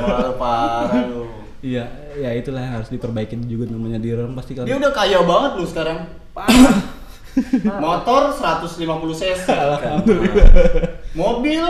[0.06, 1.26] Wah, parah lu.
[1.62, 1.86] iya
[2.18, 5.52] ya itulah yang harus diperbaiki juga namanya di orang pasti kalau Dia udah kaya banget
[5.58, 5.98] lu sekarang.
[6.34, 6.78] Parah.
[7.84, 8.82] Motor 150
[9.16, 9.46] cc.
[11.16, 11.64] Mobil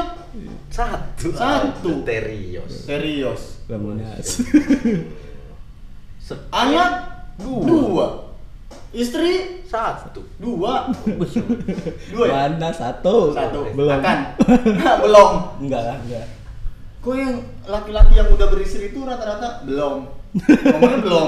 [0.71, 1.27] Satu.
[1.35, 2.01] Satu.
[2.07, 2.87] Terios.
[2.87, 3.61] serius.
[3.67, 4.15] bangunnya
[6.55, 6.91] Anak
[7.39, 8.30] dua.
[8.91, 10.19] Istri Satu.
[10.35, 10.91] dua.
[12.11, 12.51] Dua ya?
[12.51, 13.31] Mana satu?
[13.31, 13.63] Satu.
[13.71, 13.95] Belum.
[14.03, 14.35] Akan.
[15.07, 15.31] belum.
[15.63, 16.25] Enggak lah, enggak.
[16.99, 20.11] Kok yang laki-laki yang udah beristri itu rata-rata belum.
[20.35, 21.27] Ngomongnya belum.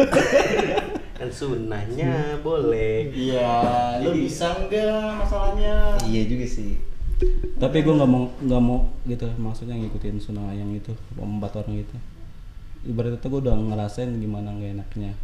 [1.18, 3.08] Kan sunnahnya boleh.
[3.10, 3.54] Iya,
[4.04, 5.96] lu bisa enggak masalahnya?
[6.04, 6.76] Iya juga sih.
[7.56, 11.96] tapi gue nggak mau nggak mau gitu maksudnya ngikutin sunnah yang itu empat orang itu
[12.84, 15.14] ibaratnya gue udah ngerasain gimana nggak enaknya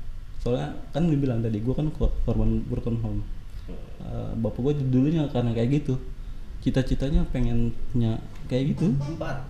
[0.40, 3.22] soalnya kan dibilang tadi gue kan kor- korban broken home
[4.00, 5.94] Eh, bapak gue dulunya karena kayak gitu
[6.58, 9.46] cita-citanya pengen punya kayak gitu Empat.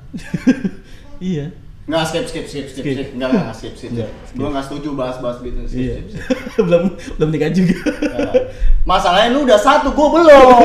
[1.22, 1.48] iya
[1.88, 2.94] Nggak skip skip skip skip Skip.
[2.94, 3.08] skip.
[3.16, 3.90] Enggak enggak skip skip.
[3.90, 6.62] Nggak, Gue nggak setuju bahas-bahas gitu skip iya skip skip.
[6.68, 6.82] belum
[7.16, 7.74] belum nikah juga
[8.12, 8.34] Nah,
[8.82, 10.58] Masalahnya lu udah satu, gue belum.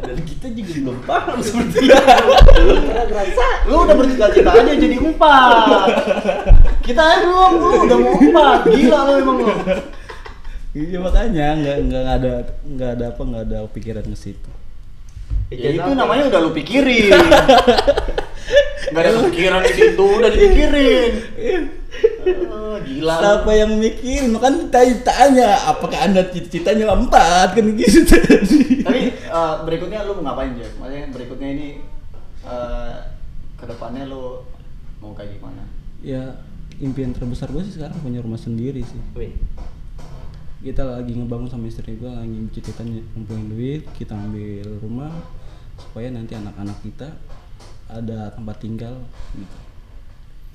[0.00, 1.94] Dan kita juga belum paham seperti itu.
[3.66, 5.88] Lu udah bercita-cita aja jadi empat.
[6.86, 8.60] Kita aja belum, lu udah mau empat.
[8.70, 9.54] Gila lu emang lu.
[10.76, 12.32] iya makanya nggak nggak ada
[12.68, 14.50] nggak ada apa nggak ada pikiran ke situ
[15.48, 17.10] Ya itu namanya udah lu pikirin.
[18.86, 21.12] Gak ada kepikiran di situ, udah dipikirin.
[22.50, 23.14] Ah, gila.
[23.18, 24.30] Siapa yang mikirin?
[24.38, 28.86] Kan tanya, tanya apakah anda cita-citanya empat kan gitu tadi.
[28.86, 30.70] Tapi eh, berikutnya lu mau ngapain Jeff?
[30.78, 31.68] Maksudnya berikutnya ini
[32.46, 32.94] eh
[33.58, 34.46] ke depannya lu
[35.02, 35.66] mau kayak gimana?
[36.06, 36.45] ya
[36.80, 39.00] impian terbesar gue sih sekarang punya rumah sendiri sih.
[39.16, 39.32] Wih,
[40.60, 45.12] Kita lagi ngebangun sama istri gue lagi cita-citanya ngumpulin duit, kita ambil rumah
[45.78, 47.08] supaya nanti anak-anak kita
[47.86, 48.94] ada tempat tinggal
[49.36, 49.56] gitu.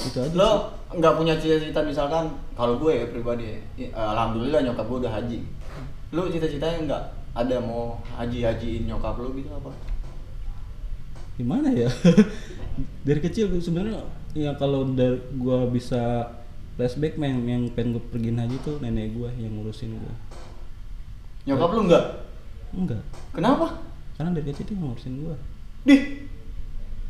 [0.02, 0.34] Itu aja.
[0.36, 0.52] Lo
[0.92, 5.40] nggak punya cita-cita misalkan kalau gue ya pribadi, ya, eh, alhamdulillah nyokap gue udah haji.
[6.12, 9.72] Lu cita-citanya nggak ada mau haji-hajiin nyokap lu gitu apa?
[11.42, 11.90] gimana ya
[13.08, 14.04] dari kecil sebenarnya
[14.34, 16.32] ya kalau dari gua bisa
[16.74, 20.14] flashback yang yang pengen gue pergiin haji tuh nenek gua yang ngurusin gua
[21.42, 22.06] Nyokap lu nggak?
[22.72, 23.04] enggak
[23.34, 23.68] Kenapa?
[24.16, 25.36] karena dari kecil dia ngurusin gua
[25.82, 26.02] Dih.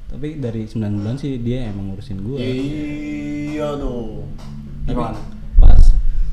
[0.08, 4.24] tapi dari 9 bulan sih dia emang ngurusin gua Iya tuh.
[4.88, 5.20] Gimana?
[5.56, 5.84] pas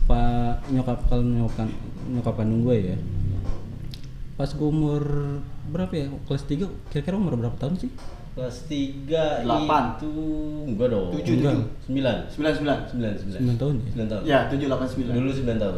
[0.09, 1.69] pak nyokap kalau nyokap
[2.09, 2.97] nyokap kandung gue ya
[4.35, 5.03] pas gue umur
[5.69, 7.91] berapa ya kelas 3 kira-kira umur berapa tahun sih
[8.39, 9.83] kelas tiga Delapan.
[9.93, 10.11] itu
[10.65, 11.11] enggak dong.
[11.13, 11.53] Tujuh, Enggak.
[11.53, 11.67] tujuh.
[11.83, 12.17] Sembilan.
[12.29, 12.79] Sembilan sembilan.
[12.87, 13.37] Sembilan, sembilan.
[13.37, 13.87] Sembilan tahun ya?
[13.91, 14.23] Sembilan tahun.
[14.25, 15.13] Ya tujuh delapan sembilan.
[15.13, 15.77] Dulu sembilan tahun.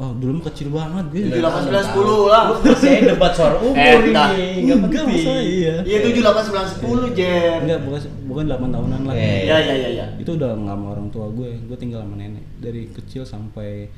[0.00, 2.42] oh dulu mah kecil banget gue Tujuh, delapan, sembilan, sepuluh lah.
[2.74, 4.28] Saya debat soal umur Eh, enggak.
[4.32, 4.48] ini.
[4.64, 5.04] Enggak Enggak, penting.
[5.12, 5.74] masa iya.
[5.82, 7.58] Iya tujuh delapan sembilan sepuluh Jen.
[7.64, 9.40] enggak bukan bukan 8 tahunan lah Eh.
[9.44, 10.06] Ya ya ya ya.
[10.16, 13.92] itu udah nggak sama orang tua gue gue tinggal sama nenek dari kecil sampai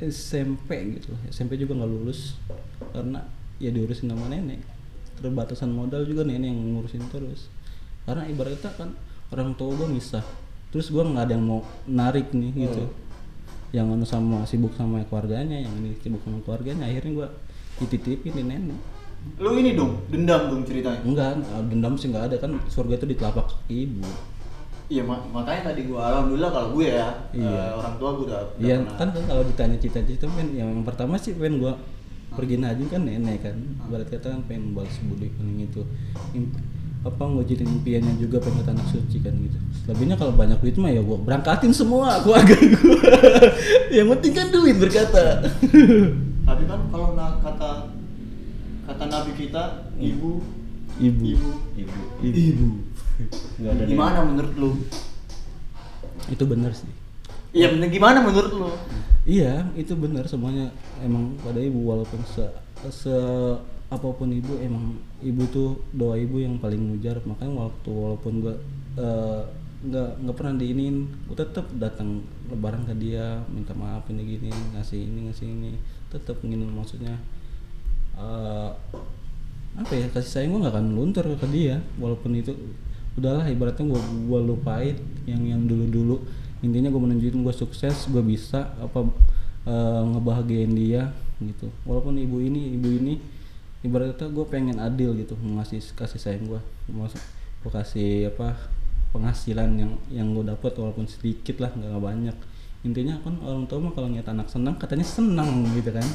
[0.00, 2.40] SMP gitu SMP juga nggak lulus
[2.90, 3.20] karena
[3.56, 4.64] ya diurusin sama nenek
[5.22, 7.46] terbatasan modal juga nenek yang ngurusin terus
[8.02, 8.90] karena ibaratnya kan
[9.30, 10.24] orang tua gue misah
[10.68, 12.84] terus gue nggak ada yang mau narik nih gitu
[13.70, 17.28] yang anu sama sibuk sama keluarganya yang ini sibuk sama keluarganya akhirnya gue
[17.80, 18.80] dititipin di nenek
[19.38, 20.98] Lu ini dong dendam dong ceritanya.
[21.00, 21.38] enggak
[21.70, 24.02] dendam sih nggak ada kan surga itu di telapak kaki ibu
[24.90, 27.48] Iya mak- makanya tadi gua alhamdulillah kalau gue ya Iya.
[27.48, 28.96] eh, orang tua gue udah, udah Iya pernah.
[28.98, 31.72] kan kan kalau ditanya cita-cita kan yang, pertama sih pengen gua
[32.32, 33.56] pergi haji kan nenek kan.
[33.88, 35.82] Berarti kata kan pengen balas budi kan gitu.
[36.36, 36.60] Imp-
[37.02, 39.58] apa ngewujudin impiannya juga pengen tanah suci kan gitu.
[39.82, 42.98] Selebihnya kalau banyak duit mah ya gua berangkatin semua keluarga gua.
[43.96, 45.42] Yang penting kan duit berkata.
[46.46, 47.70] Tapi kan kalau na- kata
[48.86, 50.38] kata nabi kita ibu.
[51.02, 51.26] Ibu.
[51.74, 52.00] Ibu.
[52.22, 52.38] Ibu.
[52.38, 52.68] ibu.
[53.58, 53.84] Enggak ada.
[53.86, 54.70] gimana menurut lu?
[56.30, 56.90] itu benar sih.
[57.52, 58.70] Iya gimana menurut lu?
[59.22, 60.26] Iya, itu benar.
[60.26, 62.42] Semuanya emang pada ibu walaupun se,
[62.90, 63.14] se
[63.92, 67.22] apa pun ibu emang ibu tuh doa ibu yang paling mujar.
[67.22, 68.54] Makanya waktu walaupun gua
[69.82, 74.98] nggak nggak pernah diinin gua tetap datang lebaran ke dia minta maaf ini gini ngasih
[74.98, 75.72] ini ngasih ini.
[76.10, 77.14] Tetap ingin maksudnya
[78.18, 78.70] eh,
[79.72, 81.78] apa ya kasih sayang gua nggak akan luntur ke dia.
[82.02, 82.58] Walaupun itu
[83.14, 84.98] udahlah ibaratnya gua gua lupain
[85.30, 86.16] yang yang dulu dulu
[86.62, 89.06] intinya gua menunjukin gua sukses gua bisa apa
[89.66, 91.10] eh, ngebahagiain dia
[91.42, 91.68] gitu.
[91.84, 93.14] Walaupun ibu ini ibu ini
[93.82, 96.60] ibaratnya gue pengen adil gitu ngasih kasih sayang gue
[97.62, 98.54] gue kasih apa
[99.10, 102.36] penghasilan yang yang gue dapat walaupun sedikit lah nggak banyak.
[102.82, 106.06] Intinya kan orang tua mah kalau ngeliat anak senang katanya senang gitu kan.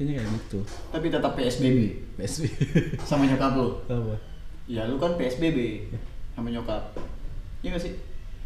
[0.00, 0.60] Ini kayak gitu.
[0.90, 1.78] Tapi tetap PSBB
[2.18, 2.44] PSB
[3.08, 3.68] sama nyokap lu.
[3.86, 4.16] apa?
[4.66, 5.88] Ya lu kan PSBB
[6.34, 6.96] sama nyokap.
[7.62, 7.94] Iya gak sih?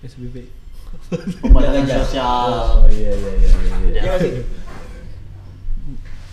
[0.05, 0.66] PSBB
[1.39, 2.51] Pembatasan Jaga- sosial.
[2.77, 3.53] Oh iya iya iya iya.
[3.87, 4.03] iya.
[4.03, 4.33] Iya sih?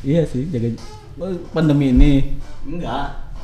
[0.04, 0.68] iya sih jaga
[1.16, 3.38] Oh, pandemi ini Enggak.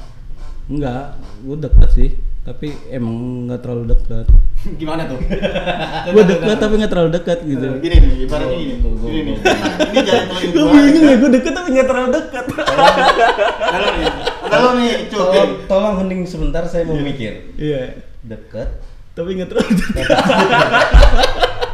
[0.66, 2.10] enggak gue dekat sih
[2.42, 3.14] tapi emang
[3.46, 4.26] nggak terlalu dekat
[4.82, 5.22] Gimana tuh?
[6.10, 8.74] gue dekat tapi nggak terlalu dekat gitu Eh, Gini nih, ibaratnya gini.
[8.76, 9.36] Gua- Gini nih.
[9.86, 10.74] Ini jalan telanjut gue gua.
[10.76, 14.08] bingung ya gue deket tapi nggak terlalu dekat lo nih.
[14.52, 15.26] Lo nih, cuk.
[15.30, 17.54] Tolong, tolong hening sebentar saya mau mikir.
[17.56, 18.68] iya Dekat.
[19.20, 20.08] Tapi nggak terlalu dekat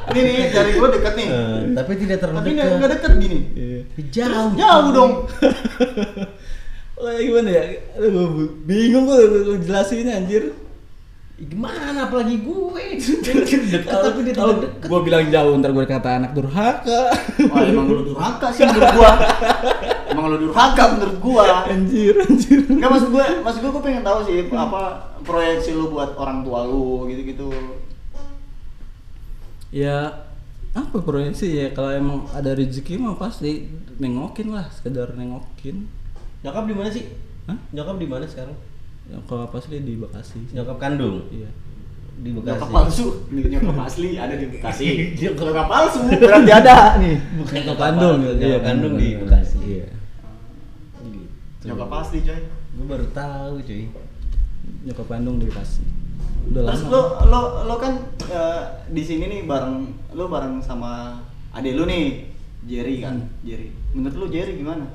[0.07, 1.27] Ini nih, jari gua deket nih.
[1.27, 2.77] eh, tapi tidak terlalu Tapi nggak dekat.
[2.77, 3.39] nggak deket gini.
[3.51, 3.79] Iya.
[4.07, 4.49] Jauh.
[4.55, 5.11] Jauh dong.
[6.95, 7.63] Wah, gimana ya?
[7.93, 8.27] Aduh,
[8.63, 9.19] bingung gue
[9.59, 10.55] jelasinnya anjir.
[11.35, 12.85] Gimana apalagi gue?
[13.83, 14.87] Kalau Tapi dia tidak dekat.
[14.87, 17.01] gue bilang jauh ntar gue kata anak durhaka.
[17.45, 19.11] Wah emang lu durhaka sih menurut gua.
[20.07, 21.43] Emang lu durhaka menurut gua.
[21.67, 22.63] anjir, anjir.
[22.65, 26.69] Enggak maksud gua, maksud gua gua pengen tahu sih apa proyeksi lu buat orang tua
[26.69, 27.49] lu gitu-gitu.
[29.73, 30.23] Ya
[30.77, 33.67] apa proyeksi ya kalau emang ada rezeki mah pasti
[33.99, 35.87] nengokin lah sekedar nengokin
[36.45, 37.09] Nyokap di mana sih?
[37.49, 37.57] Hah?
[37.73, 38.53] Nyokap di mana sekarang?
[39.05, 40.53] ya kalau pas dia di Bekasi sih.
[40.53, 41.49] Nyokap kandung iya
[42.21, 42.53] di Bekasi.
[42.53, 44.85] Nyokap palsu, nyokap asli ada di Bekasi.
[45.21, 47.17] Nyokap palsu berarti ada nih.
[47.33, 49.09] nyokap kandung Nyokap iya, kandung bener, di.
[49.25, 49.57] Bekasi.
[49.65, 49.87] iya
[51.05, 51.65] Gitu.
[51.65, 52.41] Nyokap asli coy.
[52.77, 53.83] Gue baru tahu cuy.
[54.81, 55.81] Nyokap kandung di Bekasi
[56.45, 57.93] udah Terus lama lo lo lo kan
[58.23, 59.77] eh, di sini nih bareng
[60.11, 61.17] lo bareng sama
[61.51, 62.29] adek lu nih
[62.63, 63.29] Jerry kan Hmm.
[63.41, 63.69] Jerry.
[63.91, 64.85] Menurut lu Jerry gimana?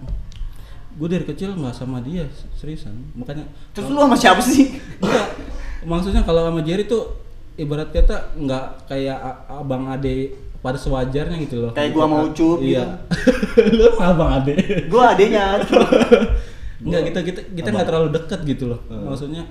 [0.91, 4.75] gue dari kecil nggak sama dia seriusan makanya Terus lu sama siapa sih?
[4.99, 5.27] Enggak.
[5.83, 7.15] maksudnya kalau sama Jerry tuh
[7.55, 9.19] ibarat kata nggak kayak
[9.49, 12.85] abang ade pada sewajarnya gitu loh Kayak gua sama Ucup iya
[13.71, 14.55] lu sama abang ade
[14.87, 15.63] Gua adenya.
[16.81, 18.81] Enggak kita kita kita nggak terlalu dekat gitu loh.
[18.89, 19.13] Hmm.
[19.13, 19.43] Maksudnya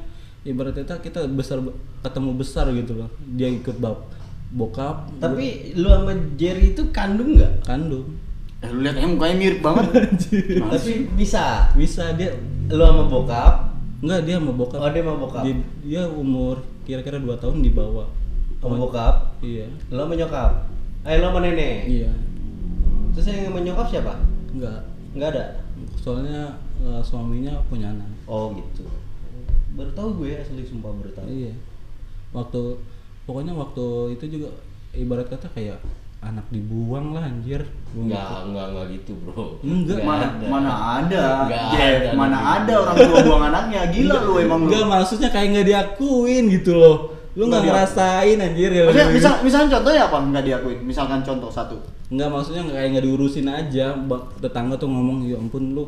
[0.42, 1.60] ibarat kata kita besar
[2.02, 3.10] ketemu besar gitu loh.
[3.36, 4.10] Dia ikut bab
[4.50, 5.14] bokap.
[5.22, 7.62] Tapi lu sama Jerry itu kandung nggak?
[7.64, 8.18] kandung.
[8.60, 9.88] Eh, lu lihat aja mukanya mirip banget.
[10.74, 11.70] Tapi bisa.
[11.74, 12.34] Bisa dia
[12.70, 14.78] Lu sama bokap, enggak dia sama bokap.
[14.78, 15.42] Oh, dia sama bokap.
[15.42, 18.06] Dia, dia umur kira-kira 2 tahun di bawah.
[18.60, 19.66] sama bokap, Iya.
[19.90, 20.52] lu sama nyokap.
[21.02, 21.78] Eh, lu sama nenek.
[21.88, 22.12] Iya.
[23.16, 24.14] Terus yang sama nyokap siapa?
[24.52, 24.80] Enggak.
[25.16, 25.46] Nggak ada.
[25.98, 26.42] Soalnya
[26.80, 28.10] eh, suaminya punya anak.
[28.26, 28.88] Oh gitu.
[29.76, 31.28] Baru tahu gue asli sumpah baru tahu.
[31.28, 31.54] Iya.
[32.36, 32.62] Waktu
[33.24, 33.86] pokoknya waktu
[34.18, 34.50] itu juga
[34.94, 35.80] ibarat kata kayak
[36.20, 37.64] anak dibuang lah anjir.
[37.96, 39.44] Gua Enggak, enggak, enggak gitu, Bro.
[39.64, 40.04] Enggak.
[40.04, 40.46] mana ada.
[40.52, 41.24] mana ada.
[41.48, 42.52] Nggak Jeff, ada, mana gitu.
[42.52, 43.82] ada orang tua buang anaknya.
[43.88, 44.68] Gila lu emang lu.
[44.68, 46.98] Enggak maksudnya kayak nggak diakuin gitu loh.
[47.40, 47.72] Lu Nggak nggak diakuin.
[47.72, 48.84] ngerasain anjir ya.
[48.90, 50.18] Maksudnya, misal, misalnya contohnya apa?
[50.28, 50.80] Nggak diakuin.
[50.84, 51.78] Misalkan contoh satu.
[52.12, 53.86] Enggak maksudnya kayak nggak diurusin aja.
[54.44, 55.88] Tetangga tuh ngomong ya ampun lu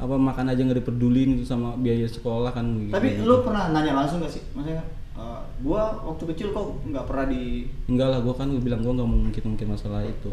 [0.00, 2.90] apa makan aja nggak diperdulin gitu sama biaya sekolah kan gitu.
[2.96, 4.40] Tapi lu pernah nanya langsung gak sih?
[4.56, 4.80] Maksudnya,
[5.20, 8.96] eh, gua waktu kecil kok nggak pernah di enggak lah gua kan gua bilang gua
[8.96, 10.32] nggak mau mungkin mungkin masalah itu.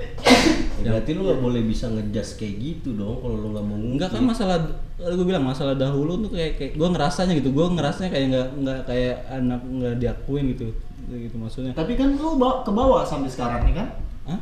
[0.80, 3.76] Ya, berarti lu nggak boleh bisa ngejudge kayak gitu dong kalau lu nggak mau.
[3.76, 4.58] Enggak kan masalah
[4.98, 8.80] gue bilang masalah dahulu tuh kayak kayak gue ngerasanya gitu gue ngerasanya kayak nggak nggak
[8.90, 10.74] kayak anak nggak diakuin gitu
[11.06, 13.88] gitu maksudnya Tapi kan lu ke bawah sampai sekarang nih kan?
[14.26, 14.40] Hah?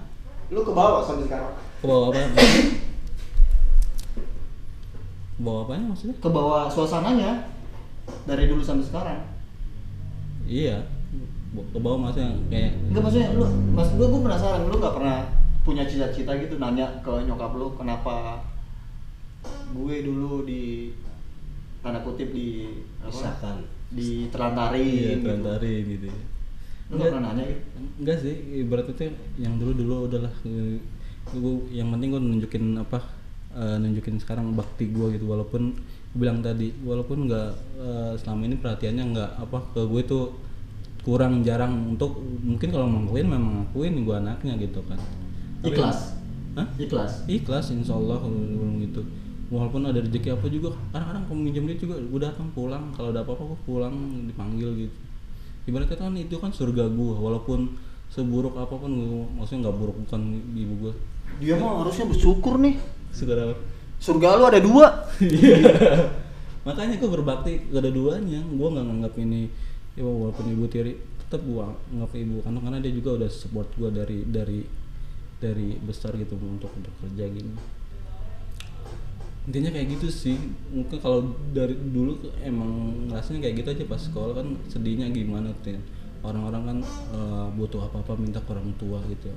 [0.49, 1.51] Lu ke bawah sampai sekarang.
[1.53, 2.23] ke bawah apa
[5.36, 7.31] ke bawah apanya maksudnya Ke bawah suasananya
[8.23, 9.19] dari dulu sampai sekarang.
[10.45, 10.86] iya
[11.51, 15.17] ke bawah maksudnya kayak Enggak maksudnya lu, maksud gua gua penasaran lu nggak pernah
[15.61, 18.38] punya cita-cita gitu nanya ke nyokap lu kenapa
[19.71, 20.93] gue dulu di
[21.79, 22.65] tanda kutip di
[23.01, 23.61] apa?
[23.88, 25.25] Di telantarin iya gitu.
[25.25, 26.19] telantarin gitu ya
[26.86, 27.61] Lu nggak pernah nanya gitu?
[27.97, 29.03] enggak sih ibarat itu
[29.38, 33.01] yang dulu dulu udahlah gue yang penting gue nunjukin apa
[33.55, 35.73] eh, nunjukin sekarang bakti gue gitu walaupun
[36.11, 40.23] bilang tadi walaupun nggak eh, selama ini perhatiannya nggak apa ke gue tuh
[41.01, 44.97] kurang jarang untuk mungkin kalau ngakuin memang ngakuin gue anaknya gitu kan
[45.61, 45.99] Tapi- Ikhlas?
[46.55, 46.67] Hah?
[46.79, 47.11] Ikhlas?
[47.27, 49.01] ikhlas insya Allah kalau bilang gitu
[49.45, 53.21] walaupun ada rezeki apa juga kadang-kadang kalau minjem duit juga gue datang pulang kalau ada
[53.21, 53.93] apa-apa gue pulang
[54.25, 54.95] dipanggil gitu
[55.65, 57.75] ibaratnya kan itu kan surga gue walaupun
[58.09, 60.21] seburuk apa pun gue maksudnya nggak buruk bukan
[60.55, 60.93] ibu gue
[61.43, 62.79] Dia mah harusnya bersyukur nih.
[63.16, 63.55] Segala
[63.95, 65.07] Surga lu ada dua.
[66.68, 68.41] makanya gue berbakti gak ada duanya.
[68.43, 69.47] Gue nggak nganggap ini
[69.95, 72.36] ya walaupun ibu tiri tetap gue nganggap ibu.
[72.43, 74.59] Karena karena dia juga udah support gue dari dari
[75.39, 77.53] dari besar gitu untuk bekerja gini.
[79.45, 80.38] Intinya kayak gitu sih.
[80.74, 85.78] Mungkin kalau dari dulu emang rasanya kayak gitu aja pas sekolah kan sedihnya gimana tuh
[85.78, 85.82] ya.
[86.26, 86.78] orang-orang kan
[87.13, 89.30] eh, butuh apa-apa minta ke orang tua gitu.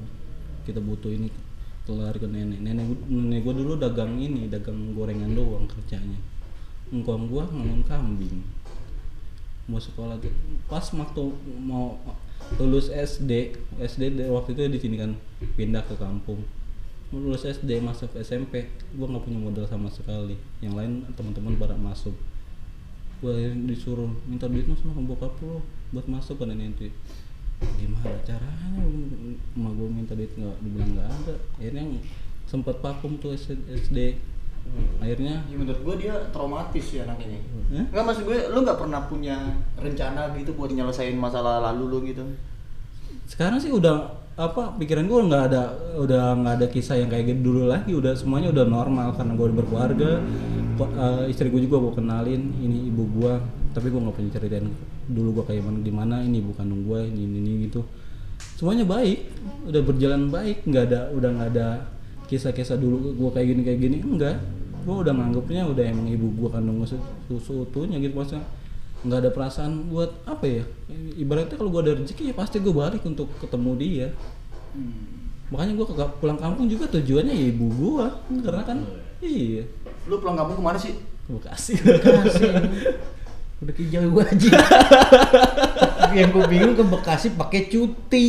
[0.64, 1.29] Kita butuh ini
[1.97, 6.20] lari ke nenek nenek nenek gue dulu dagang ini dagang gorengan doang kerjanya.
[6.89, 8.41] Engkong gua ngomong kambing.
[9.68, 10.32] Mau sekolah tuh
[10.64, 11.24] pas waktu
[11.61, 12.01] mau
[12.57, 15.12] lulus SD SD waktu itu di sini kan
[15.57, 16.41] pindah ke kampung.
[17.12, 20.41] Lulus SD masuk SMP gua nggak punya modal sama sekali.
[20.64, 22.16] Yang lain teman-teman pada masuk.
[23.20, 25.61] Akhirnya disuruh minta duit sama bokap lo
[25.93, 26.93] buat masuk kan ini itu
[27.61, 28.82] gimana caranya?
[29.59, 31.34] Emak gua minta duit nggak dibilang nggak ada.
[31.59, 31.82] Akhirnya
[32.48, 34.16] sempat vakum tuh SD
[35.00, 37.40] akhirnya Ya, menurut gue dia traumatis ya anak ini.
[37.72, 37.84] Hah?
[37.88, 39.36] Enggak maksud gue, lu nggak pernah punya
[39.80, 42.24] rencana gitu buat nyelesain masalah lalu lu gitu?
[43.28, 45.62] sekarang sih udah apa pikiran gue nggak ada
[46.00, 47.96] udah nggak ada kisah yang kayak gitu dulu lagi.
[47.96, 50.11] Udah semuanya udah normal karena gue udah berkeluarga.
[50.78, 53.34] Eh, istri gue juga gue kenalin ini ibu gue
[53.74, 54.70] tapi gue nggak punya ceritain
[55.09, 57.80] dulu gue kayak mana gimana ini ibu kandung gue ini, ini ini gitu.
[58.61, 59.24] Semuanya baik
[59.66, 61.68] udah berjalan baik nggak ada udah nggak ada
[62.28, 64.36] kisah-kisah dulu gue kayak gini kayak gini enggak.
[64.84, 66.88] Gue udah nganggapnya udah emang ibu gue kandung gue
[67.40, 68.44] seutuhnya gitu maksudnya.
[69.02, 70.62] Nggak ada perasaan buat apa ya
[71.16, 74.09] ibaratnya kalau gue ada rezeki ya pasti gue balik untuk ketemu dia.
[75.48, 75.86] Makanya gue
[76.20, 78.06] pulang kampung juga tujuannya ya ibu gue
[78.44, 78.78] karena kan
[79.24, 79.64] iya.
[80.04, 80.92] Lu pulang kampung ke mana sih?
[81.28, 81.80] Bekasi.
[81.80, 82.44] Bekasi.
[83.59, 84.50] Udah ke jauh aja.
[86.14, 88.26] Yang gue bingung ke Bekasi pakai cuti.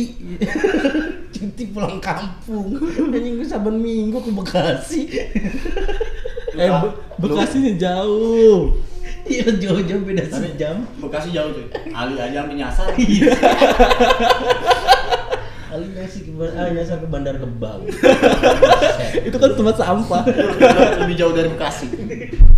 [1.34, 2.74] cuti pulang kampung.
[3.14, 5.02] Anjing gue saban minggu ke Bekasi.
[6.50, 8.74] eh Be- Bekasinya jauh
[9.22, 10.82] Iya jauh-jauh beda Tapi- sejam.
[10.98, 11.66] Bekasi jauh cuy.
[11.94, 12.90] Ali aja sampai nyasar.
[15.70, 17.86] Kali nasi ke ah, nyasar ke Bandar Kebang.
[19.30, 20.26] itu kan tempat sampah
[21.06, 21.86] Lebih jauh dari Bekasi.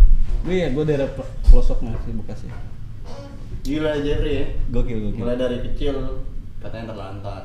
[0.43, 2.47] gue ya gue daerah pe- pelosoknya sih Bekasi
[3.63, 4.47] Gila Jeffrey ya.
[4.69, 5.95] gokil gokil Mulai dari kecil
[6.59, 7.43] katanya terlantar.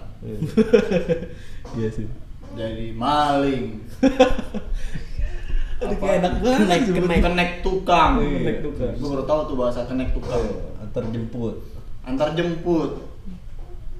[1.73, 2.05] iya sih
[2.53, 3.85] Jadi maling.
[5.77, 8.17] Aduh, kayak enak banget Kenek, kenek, kenek tukang.
[8.17, 8.33] Iya.
[8.35, 8.93] Kenek tukang.
[8.93, 10.41] Gue baru tahu tuh bahasa kenek tukang.
[10.79, 11.55] Antar jemput.
[12.01, 12.91] Antar jemput.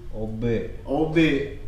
[0.09, 0.41] OB
[0.81, 1.15] OB.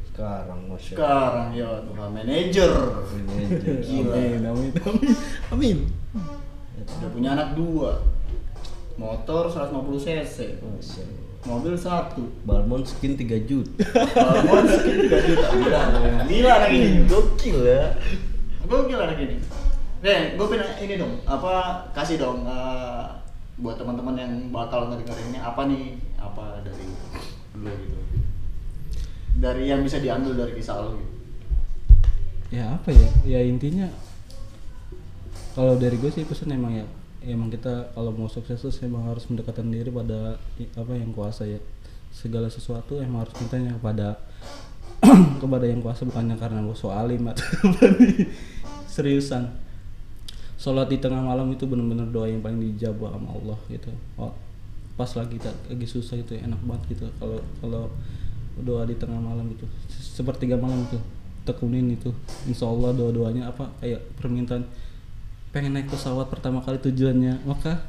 [0.09, 2.71] sekarang masya Sekarang ya Tuhan manajer.
[2.73, 3.77] Manajer.
[3.79, 4.13] Gila.
[4.17, 4.71] amin amin
[5.53, 5.77] amin
[6.97, 8.01] Udah punya anak dua.
[8.97, 10.37] Motor 150 cc.
[10.59, 11.23] Masya Allah.
[11.47, 12.23] Mobil satu.
[12.43, 13.71] Balmon skin 3 juta.
[14.17, 15.45] Balmon sekian 3 juta.
[15.55, 15.81] Gila.
[16.25, 16.87] Gila anak ini.
[17.07, 17.95] Gokil ya.
[18.67, 19.37] Gokil anak ini.
[19.99, 23.03] Nih, gue pengen ini dong, apa kasih dong eh,
[23.59, 26.87] buat teman-teman yang bakal ngedengerin ini apa nih, apa dari
[27.51, 27.99] dulu gitu.
[29.43, 31.19] Dari yang bisa diambil dari kisah lo gitu.
[32.49, 33.85] ya apa ya ya intinya
[35.57, 36.85] kalau dari gue sih pesan emang ya
[37.25, 40.39] emang kita kalau mau sukses tuh emang harus mendekatkan diri pada
[40.77, 41.59] apa yang kuasa ya.
[42.09, 44.17] Segala sesuatu emang harus mintanya kepada
[45.43, 48.27] kepada yang kuasa bukannya karena gue so alim atau apa nih.
[48.89, 49.47] seriusan.
[50.59, 53.91] Sholat di tengah malam itu benar-benar doa yang paling dijabah sama Allah gitu.
[54.19, 54.35] Oh,
[54.99, 57.05] pas lagi kita lagi susah itu enak banget gitu.
[57.15, 57.83] Kalau kalau
[58.59, 60.99] doa di tengah malam itu Se- sepertiga malam itu
[61.47, 62.11] tekunin itu.
[62.43, 64.67] Insya Allah doa doanya apa kayak permintaan
[65.49, 67.81] pengen naik pesawat pertama kali tujuannya maka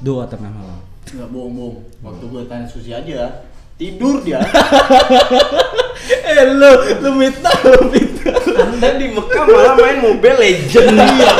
[0.00, 2.04] doa tengah malam Nggak bohong-bohong.
[2.04, 3.48] Waktu gue tanya Susi aja,
[3.80, 4.44] tidur dia.
[6.28, 6.68] eh lu
[7.00, 10.92] lu minta lu minta Anda di Mekah malah main Mobile Legend.
[10.92, 11.32] Iya.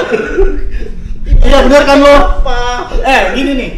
[1.45, 2.17] Iya benar kan lo?
[3.05, 3.71] Eh gini nih,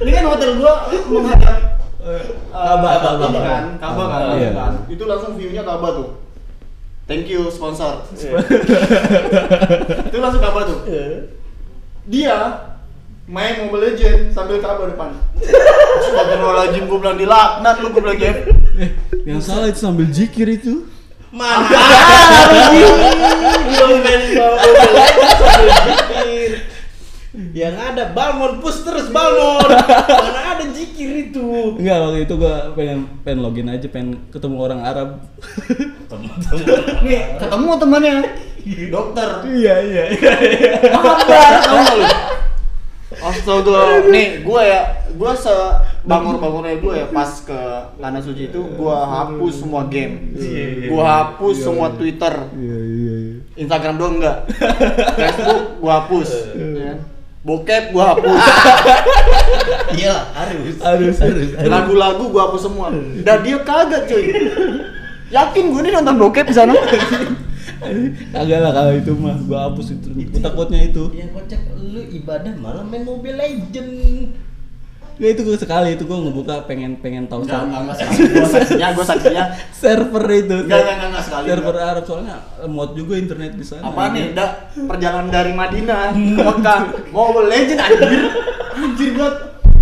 [0.00, 3.38] ini kan hotel gua menghadap eh, Ka'bah, Ka'bah, ini
[3.76, 4.06] Ka'bah.
[4.08, 4.50] kan, kan, Iya.
[4.88, 6.08] Itu langsung view-nya Ka'bah tuh.
[7.10, 8.06] Thank you sponsor.
[10.06, 10.78] itu langsung Ka'bah tuh.
[12.06, 12.70] Dia
[13.26, 15.18] main Mobile Legend sambil Ka'bah depan.
[16.06, 18.36] Astagfirullahaladzim, gua bilang dilaknat lu, gua bilang eh
[19.26, 20.86] yang salah itu sambil zikir itu
[21.34, 21.66] Mana
[22.78, 24.54] belum main Mobile Legend
[25.34, 26.69] sambil zikir.
[27.30, 29.70] Yang ada Balmon push terus Balmon.
[29.70, 31.78] Mana ada zikir itu.
[31.78, 35.08] enggak waktu itu gua pengen pengen login aja pengen ketemu orang Arab
[37.06, 38.14] Nih, ketemu temannya.
[38.90, 39.28] Dokter.
[39.48, 42.04] iya iya iya tau gak lu?
[43.10, 44.80] Astaga, nih gue ya,
[45.12, 45.50] gue se
[46.06, 47.60] bangun-bangunnya gue ya pas ke
[47.98, 50.30] Tanah Suci itu gue hapus semua game,
[50.86, 54.46] gue hapus semua Twitter, iya iya iya Instagram doang enggak,
[55.18, 56.92] Facebook gue hapus, ya.
[57.40, 58.36] Bokep gue hapus,
[60.00, 60.76] Iya harus.
[60.76, 61.48] Harus, harus.
[61.56, 62.92] lagu-lagu gue hapus semua,
[63.24, 64.24] dan dia kaget cuy,
[65.32, 66.76] yakin gue nih nonton bokep di sana,
[68.34, 70.12] Kagak lah kalau itu mah gua hapus itu.
[70.12, 71.04] Gua takutnya itu.
[71.16, 74.36] Yang kocak lu ibadah malah main Mobile Legend.
[75.20, 78.32] Ya itu gua sekali itu gua ngebuka pengen pengen tahu enggak sama enggak enggak sekali,
[78.32, 79.44] gue saksinya, gue saksinya,
[79.84, 80.56] server itu.
[80.64, 81.90] Enggak, enggak, enggak, sekali Server enggak.
[81.92, 83.82] Arab soalnya muat juga internet di sana.
[83.84, 86.80] apa nih da, perjalanan dari Madinah ke Mekah
[87.12, 88.22] Mobile Legend anjir
[88.72, 89.36] anjir banget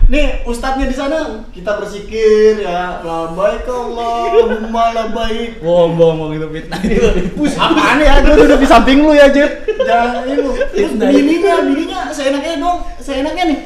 [0.08, 1.18] nih ustadznya di sana
[1.52, 7.28] kita bersikir ya labaik Allahumma labaik Bohong bohong bohong itu fitnah itu.
[7.36, 8.24] Pus, apaan ya?
[8.24, 9.68] Gue duduk di samping lu ya, Jep.
[9.88, 10.50] Jangan ini lu.
[10.56, 11.12] Terus Fitnah.
[11.12, 13.58] bininya, bininya seenaknya dong, seenaknya nih.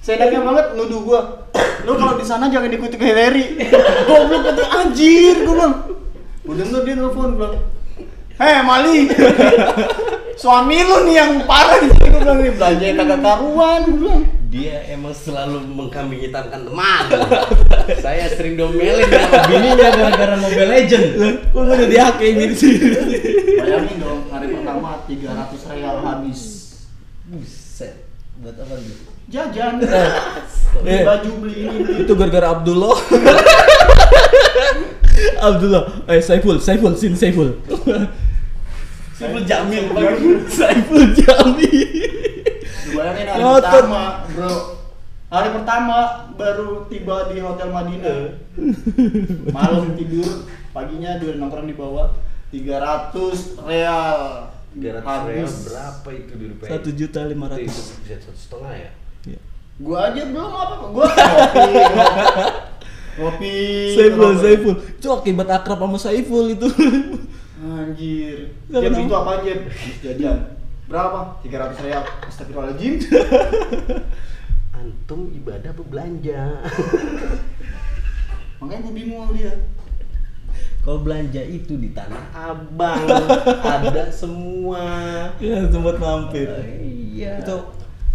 [0.00, 1.20] Seenaknya banget nuduh gua.
[1.84, 3.44] Lu kalau di sana jangan ikuti ke Hillary.
[4.08, 5.74] Goblok kata anjir, gua bilang.
[6.40, 7.56] Gua denger dia nelfon bilang,
[8.40, 9.12] "Hei, Mali.
[10.40, 14.22] Suami lu nih yang parah sini." Gua bilang, "Nih belanja kagak karuan." Gua bilang.
[14.50, 17.04] Dia emang selalu mengkambing hitamkan teman.
[18.04, 21.06] Saya sering domelin sama Bininya gara-gara Mobile Legend.
[21.52, 22.88] Gua udah dihakimi di sini.
[23.62, 26.40] Bayangin dong, hari pertama 300 real habis.
[27.28, 28.08] Buset.
[28.40, 29.09] Buat apa gitu?
[29.30, 29.74] Jajan.
[30.70, 30.86] Eh.
[30.86, 32.94] beli baju beli ini beli itu gara-gara Abdullah
[35.50, 37.58] Abdullah eh Saiful Saiful sin Saiful
[39.18, 39.90] Saiful Jamil.
[40.46, 41.90] Saiful Jamil
[42.90, 43.82] Bayangin hari Ngotot.
[43.82, 44.54] pertama, bro.
[45.26, 45.96] Hari pertama
[46.34, 48.34] baru tiba di Hotel Madinah.
[49.56, 52.14] Malam tidur, paginya dia nongkrong di bawah
[52.50, 54.18] 300 real.
[54.70, 55.26] 300 Habis.
[55.26, 56.68] real berapa itu di rupiah?
[56.70, 58.90] satu juta lima Itu ratus bisa satu setengah ya?
[59.80, 61.72] Gua aja belum apa gua ngopi.
[63.16, 63.54] Ngopi.
[63.96, 64.30] Saiful.
[64.36, 66.68] Saiful itu akibat akrab sama Saiful itu
[67.60, 68.56] Anjir.
[68.68, 69.00] Kenapa.
[69.00, 69.60] itu apa Jeb?
[70.00, 70.36] Jajan.
[70.84, 71.18] Berapa?
[71.44, 72.02] 300 real.
[72.24, 72.94] Astagfirullahaladzim.
[74.80, 76.40] Antum ibadah apa belanja?
[78.60, 79.52] Makanya gua bingung sama dia.
[80.80, 83.04] Kalau belanja itu di tanah abang
[83.76, 84.80] ada semua.
[85.36, 86.48] ya sempat mampir
[87.12, 87.44] Iya.
[87.44, 87.56] itu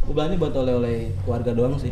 [0.05, 1.89] gue belanja buat oleh-oleh keluarga doang sih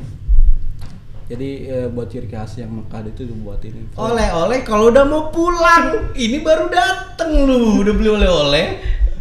[1.23, 6.11] jadi eh, buat ciri khas yang Mekah itu buat ini oleh-oleh kalau udah mau pulang.
[6.13, 8.65] Ini baru dateng lu, udah beli oleh-oleh.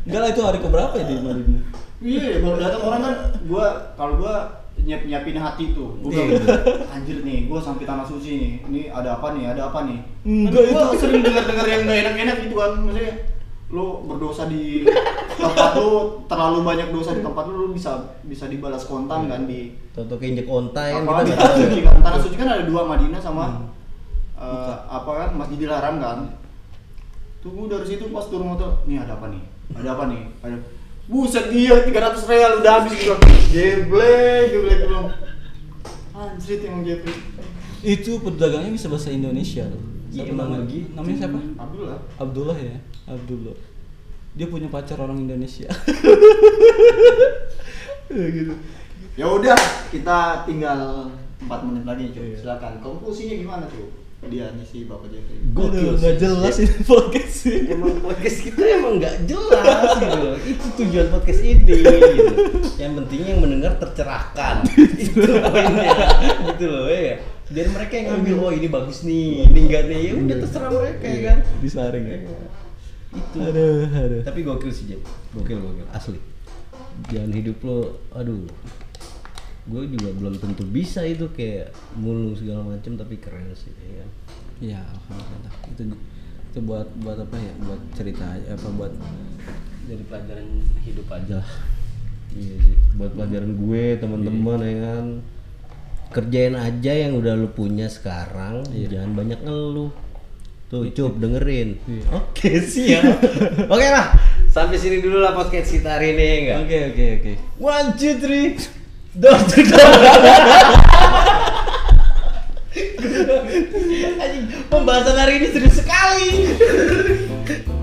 [0.03, 1.63] enggak lah itu hari keberapa ya di Madinah
[2.03, 3.15] Iya, baru datang orang kan
[3.47, 4.35] gua kalau gua
[4.83, 5.95] nyiap nyiapin hati tuh.
[6.03, 6.43] Gua Iya.
[6.43, 8.53] bilang, anjir nih, gua sampai tanah suci nih.
[8.67, 9.55] Ini ada apa nih?
[9.55, 9.99] Ada apa nih?
[10.27, 12.71] Enggak, gua itu- sering dengar-dengar yang gak enak-enak gitu kan.
[12.83, 13.13] Maksudnya
[13.73, 14.85] lu berdosa di
[15.35, 15.91] tempat lu
[16.25, 20.45] terlalu banyak dosa di tempat lu, lu bisa bisa dibalas kontan kan di Toto keinjek
[20.45, 21.57] onta ya apa kita di nggak tahu.
[21.59, 21.95] suci kan.
[21.99, 23.45] Tanah suci kan ada dua Madinah sama
[24.35, 26.19] eh, apa kan Masjidil Haram kan.
[27.41, 29.43] Tunggu dari situ pas turun motor, nih ada apa nih?
[29.75, 30.23] Ada apa nih?
[30.41, 30.57] Ada
[31.03, 31.91] Buset dia 300
[32.31, 33.19] real udah habis gua.
[33.51, 35.07] Jeblek, jeblek belum.
[36.13, 37.17] Anjir emang jeblek.
[37.83, 40.87] itu pedagangnya bisa bahasa Indonesia loh Iya, Satu emang begitu.
[40.95, 41.99] namanya siapa Abdullah.
[42.15, 42.77] Abdullah ya
[43.07, 43.59] Abdullah
[44.33, 45.69] dia punya pacar orang Indonesia
[48.11, 48.55] gitu
[49.13, 49.53] Ya udah,
[49.93, 51.13] kita tinggal
[51.45, 52.37] 4 menit lagi, coba Iya.
[52.41, 52.73] silakan.
[52.81, 53.93] Konklusinya gimana tuh?
[54.25, 55.37] Dia nih si Bapak Jeffrey.
[55.53, 56.17] Gokil nggak sih.
[56.17, 60.29] jelas ini podcast ini Emang podcast kita emang nggak jelas gitu.
[60.49, 62.41] Itu tujuan podcast ini gitu.
[62.81, 64.65] Yang penting yang mendengar tercerahkan.
[65.05, 65.93] itu poinnya.
[66.57, 67.21] gitu loh ya.
[67.53, 70.01] Biar mereka yang ngambil oh ini bagus nih, ini enggak nih.
[70.09, 71.39] Ya udah terserah mereka ya kan.
[71.61, 72.19] disaring ya
[73.13, 73.37] Itu.
[73.45, 75.05] aduh aduh Tapi gokil sih Jep.
[75.37, 76.21] Gokil gokil asli.
[77.13, 78.49] Jalan hidup lo aduh.
[79.69, 84.07] Gue juga belum tentu bisa itu kayak mulung segala macam tapi keren sih ya
[84.63, 85.83] ya alhamdulillah itu
[86.55, 88.95] itu buat buat apa ya buat cerita aja apa buat
[89.83, 90.47] Jadi pelajaran
[90.87, 91.51] hidup aja lah.
[92.39, 92.77] Iya sih.
[92.95, 95.07] Buat pelajaran gue teman-teman ya kan.
[96.15, 99.91] Kerjain aja yang udah lu punya sekarang, jangan banyak ngeluh.
[100.73, 101.77] Tuh, cup dengerin.
[101.85, 102.17] Iya.
[102.17, 103.05] Oke, siap.
[103.77, 104.17] Oke lah.
[104.49, 106.65] Sampai sini dulu lah podcast kita hari ini enggak?
[106.65, 108.57] oke oke oke One, two, three.
[109.13, 109.85] Door to door.
[114.73, 116.29] Pembahasan hari ini serius sekali.